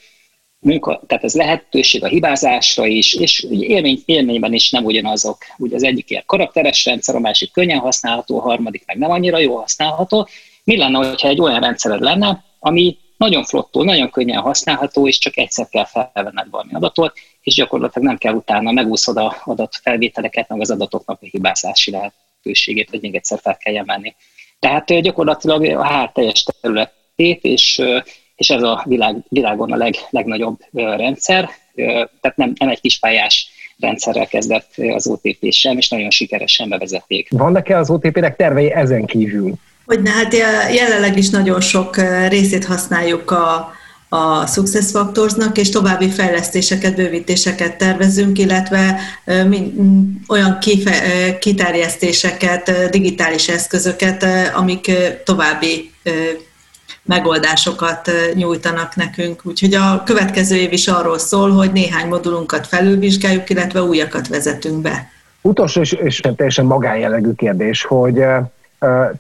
munka, 0.61 1.03
tehát 1.07 1.25
ez 1.25 1.35
lehetőség 1.35 2.05
a 2.05 2.09
hibázásra 2.09 2.87
is, 2.87 3.15
és 3.15 3.47
élmény, 3.51 4.03
élményben 4.05 4.53
is 4.53 4.71
nem 4.71 4.85
ugyanazok. 4.85 5.39
Ugye 5.59 5.75
az 5.75 5.83
egyik 5.83 6.11
ilyen 6.11 6.23
karakteres 6.27 6.85
rendszer, 6.85 7.15
a 7.15 7.21
másik 7.21 7.53
könnyen 7.53 7.79
használható, 7.79 8.39
a 8.39 8.43
harmadik 8.43 8.83
meg 8.87 8.99
nem 8.99 9.11
annyira 9.11 9.39
jó 9.39 9.57
használható. 9.57 10.29
Mi 10.65 10.77
lenne, 10.77 11.07
hogyha 11.09 11.29
egy 11.29 11.41
olyan 11.41 11.61
rendszered 11.61 12.01
lenne, 12.01 12.45
ami 12.59 12.99
nagyon 13.17 13.45
flottó, 13.45 13.83
nagyon 13.83 14.11
könnyen 14.11 14.41
használható, 14.41 15.07
és 15.09 15.19
csak 15.19 15.37
egyszer 15.37 15.69
kell 15.69 15.87
felvenned 15.87 16.51
valami 16.51 16.73
adatot, 16.73 17.13
és 17.41 17.55
gyakorlatilag 17.55 18.09
nem 18.09 18.19
kell 18.19 18.35
utána 18.35 18.73
megúszod 18.73 19.17
a 19.17 19.37
adatfelvételeket, 19.45 20.49
meg 20.49 20.61
az 20.61 20.71
adatoknak 20.71 21.19
a 21.23 21.27
hibázási 21.27 21.91
lehetőségét, 21.91 22.91
hogy 22.91 23.01
még 23.01 23.15
egyszer 23.15 23.39
fel 23.43 23.57
kell 23.57 23.85
menni. 23.85 24.15
Tehát 24.59 25.01
gyakorlatilag 25.01 25.65
a 25.65 25.85
hát 25.85 26.13
teljes 26.13 26.43
területét, 26.61 27.45
és 27.45 27.83
és 28.41 28.51
ez 28.51 28.63
a 28.63 28.85
világ, 28.87 29.17
világon 29.29 29.73
a 29.73 29.77
leg, 29.77 29.95
legnagyobb 30.11 30.59
rendszer, 30.73 31.51
tehát 32.21 32.37
nem, 32.37 32.53
nem 32.59 32.69
egy 32.69 32.81
kispályás 32.81 33.51
rendszerrel 33.79 34.27
kezdett 34.27 34.75
az 34.89 35.07
OTP 35.07 35.53
sem, 35.53 35.77
és 35.77 35.89
nagyon 35.89 36.11
sikeresen 36.11 36.69
bevezették. 36.69 37.29
Vannak-e 37.31 37.79
az 37.79 37.91
OTP-nek 37.91 38.37
tervei 38.37 38.73
ezen 38.73 39.07
kívül? 39.07 39.53
Hogy 39.87 40.01
hát 40.05 40.35
jelenleg 40.75 41.17
is 41.17 41.29
nagyon 41.29 41.61
sok 41.61 41.97
részét 42.29 42.65
használjuk 42.65 43.31
a, 43.31 43.73
a 44.09 44.47
Success 44.47 44.91
Factorsnak, 44.91 45.59
és 45.59 45.71
további 45.71 46.09
fejlesztéseket, 46.09 46.97
bővítéseket 46.97 47.77
tervezünk, 47.77 48.39
illetve 48.39 49.01
olyan 50.29 50.59
kife, 50.61 51.39
kiterjesztéseket, 51.39 52.91
digitális 52.91 53.49
eszközöket, 53.49 54.27
amik 54.55 54.91
további 55.25 55.91
megoldásokat 57.03 58.11
nyújtanak 58.35 58.97
nekünk. 58.97 59.47
Úgyhogy 59.47 59.75
a 59.75 60.03
következő 60.05 60.57
év 60.57 60.73
is 60.73 60.89
arról 60.89 61.19
szól, 61.19 61.51
hogy 61.51 61.73
néhány 61.73 62.09
modulunkat 62.09 62.67
felülvizsgáljuk, 62.67 63.51
illetve 63.51 63.83
újakat 63.83 64.29
vezetünk 64.29 64.83
be. 64.83 65.09
Utolsó 65.41 65.81
és, 65.81 65.93
és 65.93 66.21
teljesen 66.37 66.65
magánjellegű 66.65 67.33
kérdés, 67.33 67.85
hogy 67.85 68.25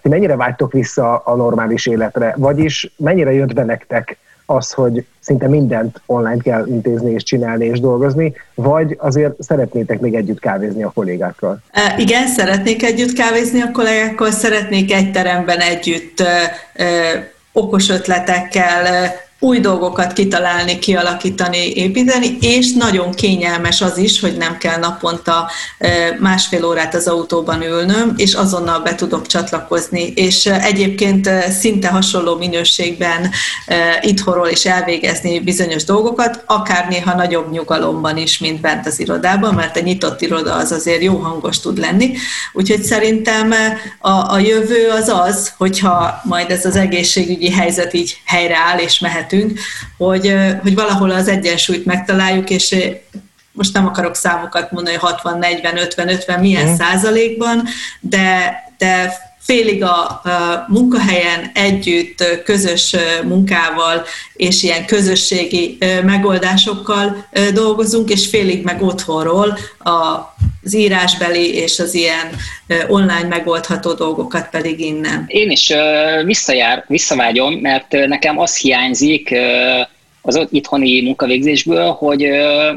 ti 0.03 0.09
mennyire 0.09 0.37
vágytok 0.37 0.73
vissza 0.73 1.17
a 1.17 1.37
normális 1.37 1.87
életre, 1.87 2.35
vagyis 2.37 2.93
mennyire 2.97 3.33
jött 3.33 3.55
be 3.55 3.65
nektek 3.65 4.17
az, 4.47 4.73
hogy 4.73 5.05
szinte 5.21 5.49
mindent 5.49 6.01
online 6.07 6.43
kell 6.43 6.67
intézni 6.67 7.11
és 7.11 7.23
csinálni 7.23 7.65
és 7.65 7.81
dolgozni, 7.81 8.35
vagy 8.55 8.97
azért 8.99 9.43
szeretnétek 9.43 10.01
még 10.01 10.15
együtt 10.15 10.41
kávézni 10.41 10.83
a 10.83 10.91
kollégákkal? 10.91 11.63
Igen, 11.97 12.27
szeretnék 12.27 12.83
együtt 12.83 13.13
kávézni 13.13 13.61
a 13.61 13.71
kollégákkal, 13.71 14.31
szeretnék 14.31 14.93
egy 14.93 15.11
teremben 15.11 15.59
együtt 15.59 16.23
okos 17.55 17.91
ötletekkel 17.91 19.11
új 19.41 19.61
dolgokat 19.61 20.13
kitalálni, 20.13 20.79
kialakítani, 20.79 21.73
építeni, 21.75 22.37
és 22.41 22.73
nagyon 22.73 23.13
kényelmes 23.13 23.81
az 23.81 23.99
is, 23.99 24.21
hogy 24.21 24.37
nem 24.37 24.59
kell 24.59 24.79
naponta 24.79 25.51
másfél 26.19 26.65
órát 26.65 26.95
az 26.95 27.07
autóban 27.07 27.63
ülnöm, 27.63 28.15
és 28.17 28.35
azonnal 28.35 28.81
be 28.81 28.95
tudok 28.95 29.27
csatlakozni, 29.27 30.13
és 30.15 30.47
egyébként 30.47 31.31
szinte 31.61 31.89
hasonló 31.89 32.37
minőségben 32.37 33.31
itthonról 34.01 34.49
is 34.49 34.65
elvégezni 34.65 35.41
bizonyos 35.41 35.85
dolgokat, 35.85 36.43
akár 36.47 36.89
néha 36.89 37.15
nagyobb 37.15 37.51
nyugalomban 37.51 38.17
is, 38.17 38.39
mint 38.39 38.61
bent 38.61 38.87
az 38.87 39.01
irodában, 39.01 39.55
mert 39.55 39.77
a 39.77 39.81
nyitott 39.81 40.21
iroda 40.21 40.55
az 40.55 40.73
azért 40.73 41.03
jó 41.03 41.17
hangos 41.17 41.61
tud 41.61 41.79
lenni, 41.79 42.13
úgyhogy 42.53 42.83
szerintem 42.83 43.55
a, 43.99 44.33
a 44.33 44.39
jövő 44.39 44.89
az 44.89 45.09
az, 45.09 45.53
hogyha 45.57 46.21
majd 46.25 46.51
ez 46.51 46.65
az 46.65 46.77
egészségügyi 46.77 47.51
helyzet 47.51 47.95
így 47.95 48.21
helyreáll 48.25 48.79
és 48.79 48.99
mehet 48.99 49.30
beszélgetünk, 49.31 49.59
hogy, 49.97 50.35
hogy 50.63 50.75
valahol 50.75 51.11
az 51.11 51.29
egyensúlyt 51.29 51.85
megtaláljuk, 51.85 52.51
és 52.51 52.77
most 53.53 53.73
nem 53.73 53.87
akarok 53.87 54.15
számokat 54.15 54.71
mondani, 54.71 54.97
60, 54.97 55.39
40, 55.39 55.77
50, 55.77 56.09
50, 56.09 56.41
milyen 56.41 56.69
mm. 56.69 56.75
százalékban, 56.75 57.65
de, 58.01 58.55
de 58.79 59.13
félig 59.51 59.83
a, 59.83 60.23
munkahelyen 60.69 61.51
együtt 61.55 62.43
közös 62.45 62.97
munkával 63.25 64.05
és 64.35 64.63
ilyen 64.63 64.87
közösségi 64.87 65.79
megoldásokkal 66.05 67.29
dolgozunk, 67.55 68.11
és 68.11 68.27
félig 68.27 68.65
meg 68.65 68.83
otthonról 68.83 69.59
az 69.79 70.75
írásbeli 70.75 71.55
és 71.55 71.79
az 71.79 71.95
ilyen 71.95 72.31
online 72.89 73.29
megoldható 73.29 73.93
dolgokat 73.93 74.49
pedig 74.51 74.81
innen. 74.81 75.25
Én 75.27 75.51
is 75.51 75.73
visszajár, 76.25 76.85
visszavágyom, 76.89 77.55
mert 77.55 77.93
nekem 78.07 78.39
az 78.39 78.57
hiányzik, 78.57 79.35
az 80.23 80.47
itthoni 80.51 81.03
munkavégzésből, 81.03 81.91
hogy 81.91 82.25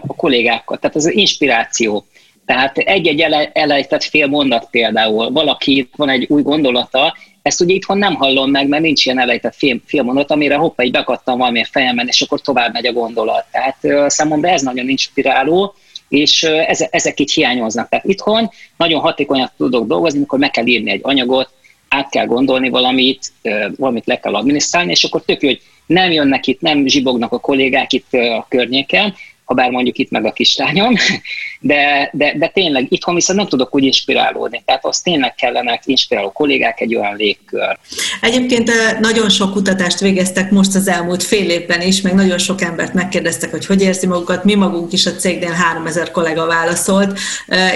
a 0.08 0.16
kollégákkal, 0.16 0.78
tehát 0.78 0.96
az 0.96 1.12
inspiráció. 1.12 2.06
Tehát 2.46 2.78
egy-egy 2.78 3.22
elejtett 3.54 4.04
fél 4.04 4.28
mondat 4.28 4.68
például, 4.72 5.32
valaki 5.32 5.90
van 5.96 6.10
egy 6.10 6.26
új 6.30 6.42
gondolata, 6.42 7.16
ezt 7.42 7.62
ugye 7.62 7.74
itthon 7.74 7.98
nem 7.98 8.14
hallom 8.14 8.52
meg, 8.52 8.68
mert 8.68 8.84
nincs 8.84 9.06
ilyen 9.06 9.20
elejtett 9.20 9.56
fél, 9.56 9.80
fél 9.86 10.04
mondat, 10.04 10.32
amire 10.32 10.56
hoppa, 10.56 10.84
így 10.84 10.92
bekattam 10.92 11.38
valamilyen 11.38 11.68
fejemben, 11.72 12.08
és 12.08 12.22
akkor 12.22 12.42
tovább 12.42 12.74
megy 12.74 12.86
a 12.86 12.92
gondolat. 12.92 13.46
Tehát 13.52 14.12
számomra 14.12 14.50
ez 14.50 14.62
nagyon 14.62 14.90
inspiráló, 14.90 15.74
és 16.10 16.44
ezek 16.90 17.20
így 17.20 17.32
hiányoznak. 17.32 17.90
Tehát 17.90 18.06
itthon 18.06 18.50
nagyon 18.78 19.02
hatékonyan 19.02 19.52
tudok 19.58 19.88
dolgozni, 19.88 20.18
amikor 20.18 20.40
meg 20.40 20.52
kell 20.52 20.66
írni 20.66 20.92
egy 20.92 21.00
anyagot, 21.04 21.50
át 21.90 22.10
kell 22.10 22.26
gondolni 22.26 22.70
valamit, 22.70 23.32
valamit 23.76 24.06
le 24.06 24.20
kell 24.20 24.36
adminisztrálni, 24.36 24.92
és 24.92 25.04
akkor 25.04 25.22
tök 25.26 25.42
hogy 25.42 25.62
nem 25.86 26.12
jönnek 26.12 26.48
itt, 26.48 26.62
nem 26.62 26.88
zsibognak 26.88 27.32
a 27.32 27.40
kollégák 27.40 27.94
itt 27.94 28.14
a 28.14 28.46
környéken, 28.50 29.14
ha 29.54 29.62
bár 29.62 29.72
mondjuk 29.72 29.98
itt 29.98 30.10
meg 30.10 30.26
a 30.26 30.32
kislányom, 30.32 30.96
de, 31.60 32.10
de, 32.14 32.34
de 32.38 32.48
tényleg 32.48 32.86
itthon 32.90 33.16
viszont 33.16 33.40
nem 33.40 33.48
tudok 33.48 33.76
úgy 33.76 33.84
inspirálódni. 33.84 34.62
Tehát 34.66 34.86
az 34.86 35.00
tényleg 35.00 35.36
kellenek 35.36 35.82
inspiráló 35.86 36.32
kollégák, 36.32 36.82
egy 36.82 36.96
olyan 36.96 37.16
légkör. 37.16 37.78
Egyébként 38.22 38.72
nagyon 39.00 39.30
sok 39.30 39.52
kutatást 39.52 40.00
végeztek 40.00 40.52
most 40.52 40.76
az 40.76 40.88
elmúlt 40.88 41.24
fél 41.24 41.50
évben 41.50 41.82
is, 41.82 42.02
meg 42.02 42.14
nagyon 42.14 42.38
sok 42.38 42.62
embert 42.62 42.94
megkérdeztek, 42.94 43.52
hogy 43.52 43.66
hogy 43.66 43.82
érzi 43.82 44.08
magukat. 44.08 44.44
Mi 44.44 44.56
magunk 44.56 44.94
is 44.94 45.06
a 45.06 45.16
cégnél 45.16 45.52
3000 45.52 46.12
kollega 46.12 46.46
válaszolt, 46.46 47.20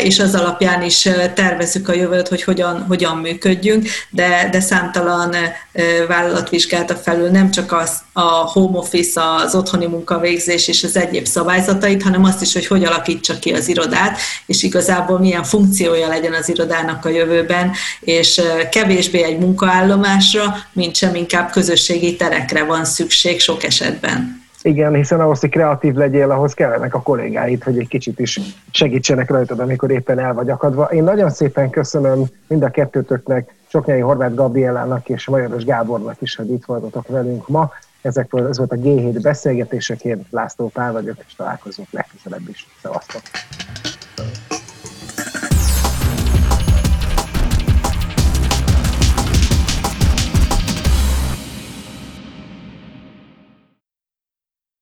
és 0.03 0.19
az 0.19 0.35
alapján 0.35 0.83
is 0.83 1.09
tervezzük 1.33 1.89
a 1.89 1.93
jövőt, 1.93 2.27
hogy 2.27 2.43
hogyan, 2.43 2.85
hogyan 2.87 3.17
működjünk, 3.17 3.87
de, 4.09 4.47
de 4.51 4.59
számtalan 4.59 5.35
vállalat 6.07 6.49
vizsgálta 6.49 6.95
felül 6.95 7.29
nem 7.29 7.51
csak 7.51 7.71
az, 7.71 8.01
a 8.13 8.21
home 8.21 8.77
office, 8.77 9.21
az 9.21 9.55
otthoni 9.55 9.85
munkavégzés 9.85 10.67
és 10.67 10.83
az 10.83 10.97
egyéb 10.97 11.25
szabályzatait, 11.67 12.03
hanem 12.03 12.23
azt 12.23 12.41
is, 12.41 12.53
hogy 12.53 12.67
hogy 12.67 12.83
alakítsa 12.83 13.39
ki 13.39 13.51
az 13.51 13.67
irodát, 13.67 14.17
és 14.45 14.63
igazából 14.63 15.19
milyen 15.19 15.43
funkciója 15.43 16.07
legyen 16.07 16.33
az 16.33 16.49
irodának 16.49 17.05
a 17.05 17.09
jövőben, 17.09 17.71
és 17.99 18.41
kevésbé 18.71 19.23
egy 19.23 19.39
munkaállomásra, 19.39 20.43
mint 20.73 20.95
sem 20.95 21.15
inkább 21.15 21.49
közösségi 21.49 22.15
terekre 22.15 22.63
van 22.63 22.85
szükség 22.85 23.39
sok 23.39 23.63
esetben. 23.63 24.45
Igen, 24.61 24.93
hiszen 24.93 25.19
ahhoz, 25.19 25.39
hogy 25.39 25.49
kreatív 25.49 25.93
legyél, 25.93 26.31
ahhoz 26.31 26.53
kellenek 26.53 26.93
a 26.93 27.01
kollégáid, 27.01 27.63
hogy 27.63 27.77
egy 27.77 27.87
kicsit 27.87 28.19
is 28.19 28.39
segítsenek 28.71 29.29
rajtad, 29.29 29.59
amikor 29.59 29.91
éppen 29.91 30.19
el 30.19 30.33
vagy 30.33 30.49
akadva. 30.49 30.83
Én 30.83 31.03
nagyon 31.03 31.29
szépen 31.29 31.69
köszönöm 31.69 32.23
mind 32.47 32.63
a 32.63 32.69
kettőtöknek, 32.69 33.55
Soknyai 33.69 33.99
Horváth 33.99 34.33
Gabrielának 34.33 35.09
és 35.09 35.27
Majoros 35.27 35.63
Gábornak 35.63 36.15
is, 36.19 36.35
hogy 36.35 36.51
itt 36.51 36.65
voltatok 36.65 37.07
velünk 37.07 37.47
ma. 37.47 37.71
Ezek 38.01 38.31
volt, 38.31 38.49
ez 38.49 38.57
volt 38.57 38.71
a 38.71 38.75
G7 38.75 39.19
beszélgetéseként. 39.21 40.27
László 40.29 40.67
Pál 40.67 40.91
vagyok, 40.91 41.17
és 41.27 41.35
találkozunk 41.35 41.91
legközelebb 41.91 42.49
is. 42.49 42.67
Szevasztok! 42.81 43.21